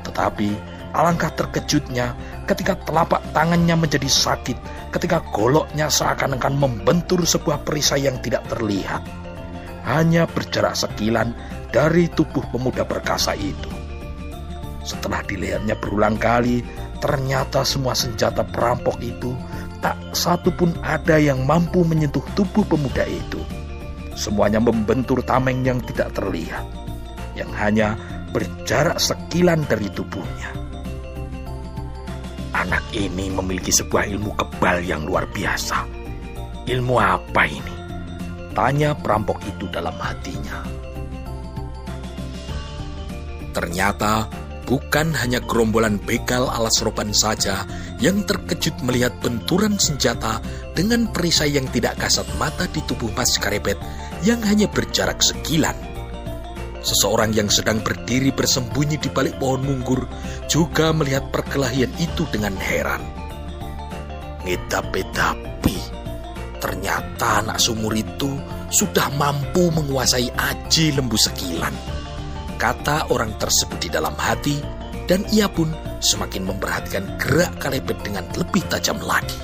Tetapi 0.02 0.50
alangkah 0.92 1.30
terkejutnya 1.32 2.12
ketika 2.50 2.74
telapak 2.82 3.22
tangannya 3.30 3.78
menjadi 3.78 4.10
sakit 4.10 4.58
ketika 4.90 5.22
goloknya 5.30 5.86
seakan-akan 5.86 6.58
membentur 6.58 7.22
sebuah 7.22 7.62
perisai 7.62 8.08
yang 8.08 8.18
tidak 8.18 8.44
terlihat. 8.50 9.04
Hanya 9.88 10.28
berjarak 10.28 10.76
sekilan 10.76 11.32
dari 11.72 12.10
tubuh 12.12 12.44
pemuda 12.52 12.84
perkasa 12.84 13.32
itu. 13.38 13.77
Setelah 14.88 15.20
dilihatnya 15.28 15.76
berulang 15.76 16.16
kali, 16.16 16.64
ternyata 17.04 17.60
semua 17.60 17.92
senjata 17.92 18.40
perampok 18.40 18.96
itu 19.04 19.36
tak 19.84 20.00
satu 20.16 20.48
pun 20.48 20.72
ada 20.80 21.20
yang 21.20 21.44
mampu 21.44 21.84
menyentuh 21.84 22.24
tubuh 22.32 22.64
pemuda 22.64 23.04
itu. 23.04 23.36
Semuanya 24.16 24.64
membentur 24.64 25.20
tameng 25.20 25.60
yang 25.60 25.84
tidak 25.84 26.16
terlihat, 26.16 26.64
yang 27.36 27.52
hanya 27.52 28.00
berjarak 28.32 28.96
sekilan 28.96 29.60
dari 29.68 29.92
tubuhnya. 29.92 30.56
Anak 32.56 32.82
ini 32.96 33.28
memiliki 33.28 33.68
sebuah 33.68 34.08
ilmu 34.08 34.32
kebal 34.40 34.80
yang 34.82 35.04
luar 35.04 35.28
biasa. 35.28 35.84
Ilmu 36.64 36.96
apa 36.96 37.44
ini? 37.44 37.74
Tanya 38.56 38.96
perampok 38.96 39.38
itu 39.44 39.68
dalam 39.68 39.94
hatinya. 40.00 40.64
Ternyata 43.54 44.26
bukan 44.68 45.16
hanya 45.16 45.40
gerombolan 45.40 45.96
begal 46.04 46.44
alas 46.52 46.84
roban 46.84 47.16
saja 47.16 47.64
yang 48.04 48.20
terkejut 48.28 48.76
melihat 48.84 49.16
benturan 49.24 49.80
senjata 49.80 50.44
dengan 50.76 51.08
perisai 51.08 51.56
yang 51.56 51.64
tidak 51.72 51.96
kasat 51.96 52.28
mata 52.36 52.68
di 52.68 52.84
tubuh 52.84 53.08
Mas 53.16 53.40
Karebet 53.40 53.80
yang 54.20 54.44
hanya 54.44 54.68
berjarak 54.68 55.24
sekilan. 55.24 55.74
Seseorang 56.84 57.34
yang 57.34 57.50
sedang 57.50 57.82
berdiri 57.82 58.30
bersembunyi 58.30 59.00
di 59.00 59.08
balik 59.10 59.40
pohon 59.40 59.64
munggur 59.64 60.06
juga 60.46 60.94
melihat 60.94 61.26
perkelahian 61.32 61.90
itu 61.98 62.28
dengan 62.30 62.54
heran. 62.54 63.02
Ngedapi-dapi, 64.46 65.78
ternyata 66.62 67.42
anak 67.42 67.58
sumur 67.58 67.96
itu 67.96 68.30
sudah 68.68 69.10
mampu 69.16 69.72
menguasai 69.74 70.28
aji 70.30 70.94
lembu 70.94 71.18
sekilan. 71.18 71.97
Kata 72.58 73.14
orang 73.14 73.38
tersebut 73.38 73.78
di 73.78 73.88
dalam 73.88 74.18
hati 74.18 74.58
dan 75.06 75.22
ia 75.30 75.46
pun 75.46 75.70
semakin 76.02 76.42
memperhatikan 76.50 77.06
gerak 77.16 77.54
Kalepet 77.62 78.02
dengan 78.02 78.26
lebih 78.34 78.66
tajam 78.66 78.98
lagi. 79.00 79.38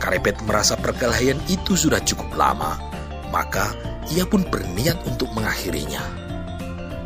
Kalepet 0.00 0.40
merasa 0.48 0.80
perkelahian 0.80 1.36
itu 1.52 1.76
sudah 1.76 2.00
cukup 2.00 2.32
lama 2.32 2.90
maka 3.30 3.72
ia 4.10 4.26
pun 4.26 4.42
berniat 4.46 5.06
untuk 5.06 5.30
mengakhirinya. 5.32 6.02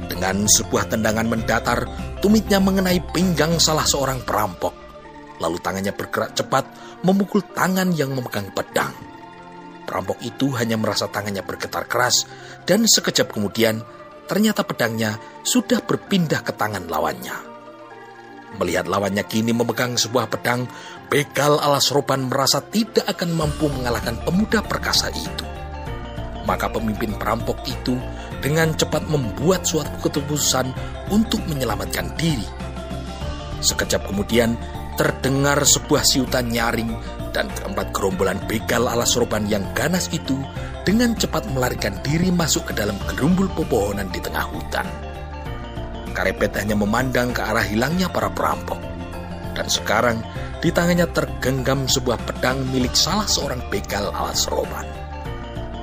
Dengan 0.08 0.48
sebuah 0.48 0.88
tendangan 0.88 1.28
mendatar, 1.28 1.84
tumitnya 2.20 2.60
mengenai 2.60 3.00
pinggang 3.12 3.56
salah 3.60 3.84
seorang 3.84 4.24
perampok. 4.24 4.72
Lalu 5.40 5.60
tangannya 5.60 5.92
bergerak 5.92 6.32
cepat 6.36 6.64
memukul 7.04 7.44
tangan 7.52 7.92
yang 7.92 8.12
memegang 8.16 8.48
pedang. 8.52 8.92
Perampok 9.84 10.16
itu 10.24 10.48
hanya 10.56 10.80
merasa 10.80 11.12
tangannya 11.12 11.44
bergetar 11.44 11.84
keras 11.84 12.24
dan 12.64 12.88
sekejap 12.88 13.36
kemudian 13.36 13.84
ternyata 14.24 14.64
pedangnya 14.64 15.16
sudah 15.44 15.84
berpindah 15.84 16.40
ke 16.44 16.52
tangan 16.56 16.88
lawannya. 16.88 17.36
Melihat 18.60 18.86
lawannya 18.86 19.26
kini 19.26 19.50
memegang 19.50 19.98
sebuah 19.98 20.30
pedang, 20.30 20.70
begal 21.10 21.58
alas 21.58 21.90
roban 21.90 22.30
merasa 22.30 22.62
tidak 22.62 23.04
akan 23.10 23.34
mampu 23.34 23.66
mengalahkan 23.66 24.14
pemuda 24.22 24.62
perkasa 24.62 25.10
itu 25.10 25.44
maka 26.44 26.68
pemimpin 26.68 27.16
perampok 27.16 27.56
itu 27.64 27.96
dengan 28.44 28.76
cepat 28.76 29.08
membuat 29.08 29.64
suatu 29.64 30.08
keputusan 30.08 30.70
untuk 31.08 31.40
menyelamatkan 31.48 32.12
diri. 32.20 32.44
Sekejap 33.64 34.12
kemudian 34.12 34.56
terdengar 35.00 35.64
sebuah 35.64 36.04
siutan 36.04 36.52
nyaring 36.52 36.92
dan 37.32 37.48
keempat 37.50 37.90
gerombolan 37.90 38.38
begal 38.46 38.86
alas 38.86 39.16
roban 39.16 39.48
yang 39.48 39.64
ganas 39.72 40.12
itu 40.12 40.38
dengan 40.84 41.16
cepat 41.16 41.48
melarikan 41.56 41.96
diri 42.04 42.28
masuk 42.28 42.68
ke 42.70 42.72
dalam 42.76 42.94
gerumbul 43.08 43.48
pepohonan 43.56 44.06
di 44.12 44.20
tengah 44.20 44.44
hutan. 44.52 44.84
Karepet 46.12 46.54
hanya 46.60 46.76
memandang 46.78 47.34
ke 47.34 47.42
arah 47.42 47.64
hilangnya 47.64 48.06
para 48.06 48.30
perampok. 48.30 48.78
Dan 49.56 49.66
sekarang 49.66 50.20
di 50.60 50.70
tangannya 50.70 51.08
tergenggam 51.10 51.88
sebuah 51.88 52.20
pedang 52.28 52.62
milik 52.70 52.92
salah 52.94 53.26
seorang 53.26 53.64
begal 53.72 54.12
alas 54.14 54.46
roban. 54.46 54.86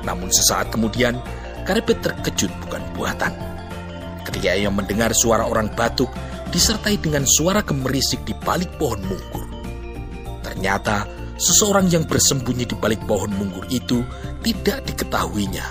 Namun 0.06 0.32
sesaat 0.32 0.72
kemudian, 0.72 1.20
Karepet 1.62 2.02
terkejut 2.02 2.50
bukan 2.66 2.82
buatan. 2.98 3.34
Ketika 4.26 4.58
ia 4.58 4.70
mendengar 4.74 5.14
suara 5.14 5.46
orang 5.46 5.70
batuk 5.78 6.10
disertai 6.50 6.98
dengan 6.98 7.26
suara 7.26 7.62
gemerisik 7.62 8.22
di 8.26 8.34
balik 8.34 8.70
pohon 8.82 9.02
munggur. 9.06 9.46
Ternyata 10.42 11.06
seseorang 11.42 11.90
yang 11.90 12.06
bersembunyi 12.06 12.70
di 12.70 12.76
balik 12.78 13.02
pohon 13.10 13.34
munggur 13.34 13.66
itu 13.74 14.06
tidak 14.46 14.86
diketahuinya. 14.86 15.66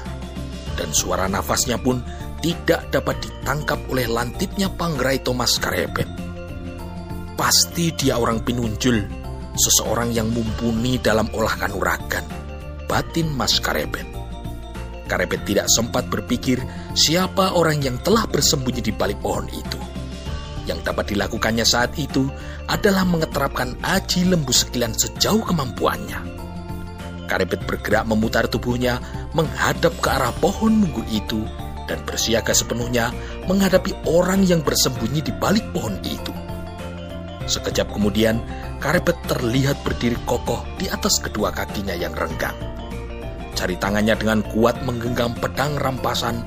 Dan 0.75 0.91
suara 0.91 1.31
nafasnya 1.31 1.79
pun 1.79 2.03
tidak 2.43 2.91
dapat 2.91 3.23
ditangkap 3.23 3.79
oleh 3.87 4.11
lantipnya 4.11 4.67
Pangrai 4.67 5.23
Thomas 5.23 5.55
Karepet. 5.63 6.11
Pasti 7.39 7.95
dia 7.95 8.19
orang 8.19 8.43
pinunjul, 8.43 8.99
seseorang 9.57 10.11
yang 10.13 10.29
mumpuni 10.29 11.01
dalam 11.01 11.31
olah 11.33 11.55
kanuragan, 11.57 12.27
batin 12.91 13.31
Mas 13.33 13.63
Karebet. 13.63 14.05
Karebet 15.09 15.43
tidak 15.43 15.67
sempat 15.73 16.07
berpikir 16.07 16.61
siapa 16.95 17.57
orang 17.57 17.83
yang 17.83 17.97
telah 18.05 18.29
bersembunyi 18.29 18.83
di 18.85 18.93
balik 18.95 19.19
pohon 19.19 19.49
itu. 19.51 19.80
Yang 20.69 20.93
dapat 20.93 21.13
dilakukannya 21.15 21.65
saat 21.65 21.97
itu 21.97 22.29
adalah 22.69 23.05
mengeterapkan 23.09 23.79
aji 23.81 24.29
lembu 24.29 24.53
sekilan 24.53 24.93
sejauh 24.93 25.45
kemampuannya. 25.45 26.21
Karebet 27.31 27.63
bergerak 27.65 28.11
memutar 28.11 28.51
tubuhnya 28.51 28.99
menghadap 29.33 29.95
ke 30.03 30.09
arah 30.11 30.35
pohon 30.43 30.83
munggu 30.83 31.07
itu 31.09 31.47
dan 31.87 32.03
bersiaga 32.07 32.51
sepenuhnya 32.51 33.15
menghadapi 33.47 33.95
orang 34.07 34.43
yang 34.47 34.63
bersembunyi 34.63 35.23
di 35.23 35.33
balik 35.39 35.65
pohon 35.71 35.99
itu. 36.03 36.35
Sekejap 37.51 37.91
kemudian, 37.91 38.39
Karebet 38.81 39.19
terlihat 39.29 39.77
berdiri 39.85 40.17
kokoh 40.25 40.65
di 40.81 40.89
atas 40.89 41.21
kedua 41.21 41.53
kakinya 41.53 41.93
yang 41.93 42.17
renggang. 42.17 42.57
Jari 43.53 43.77
tangannya 43.77 44.17
dengan 44.17 44.41
kuat 44.57 44.81
menggenggam 44.89 45.37
pedang 45.37 45.77
rampasan, 45.77 46.41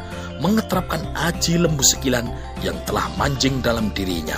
mengeterapkan 0.44 1.00
aji 1.16 1.56
lembu 1.56 1.80
sekilan 1.80 2.28
yang 2.60 2.76
telah 2.84 3.08
manjing 3.16 3.64
dalam 3.64 3.88
dirinya. 3.96 4.36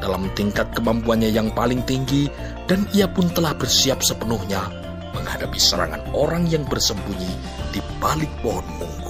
dalam 0.00 0.28
tingkat 0.36 0.68
kemampuannya 0.76 1.32
yang 1.32 1.48
paling 1.56 1.80
tinggi 1.88 2.28
dan 2.68 2.84
ia 2.92 3.08
pun 3.08 3.24
telah 3.32 3.56
bersiap 3.56 4.04
sepenuhnya 4.04 4.60
menghadapi 5.16 5.56
serangan 5.56 6.04
orang 6.12 6.44
yang 6.44 6.60
bersembunyi 6.68 7.32
di 7.72 7.80
balik 8.00 8.28
pohon 8.44 8.64
munggu. 8.76 9.03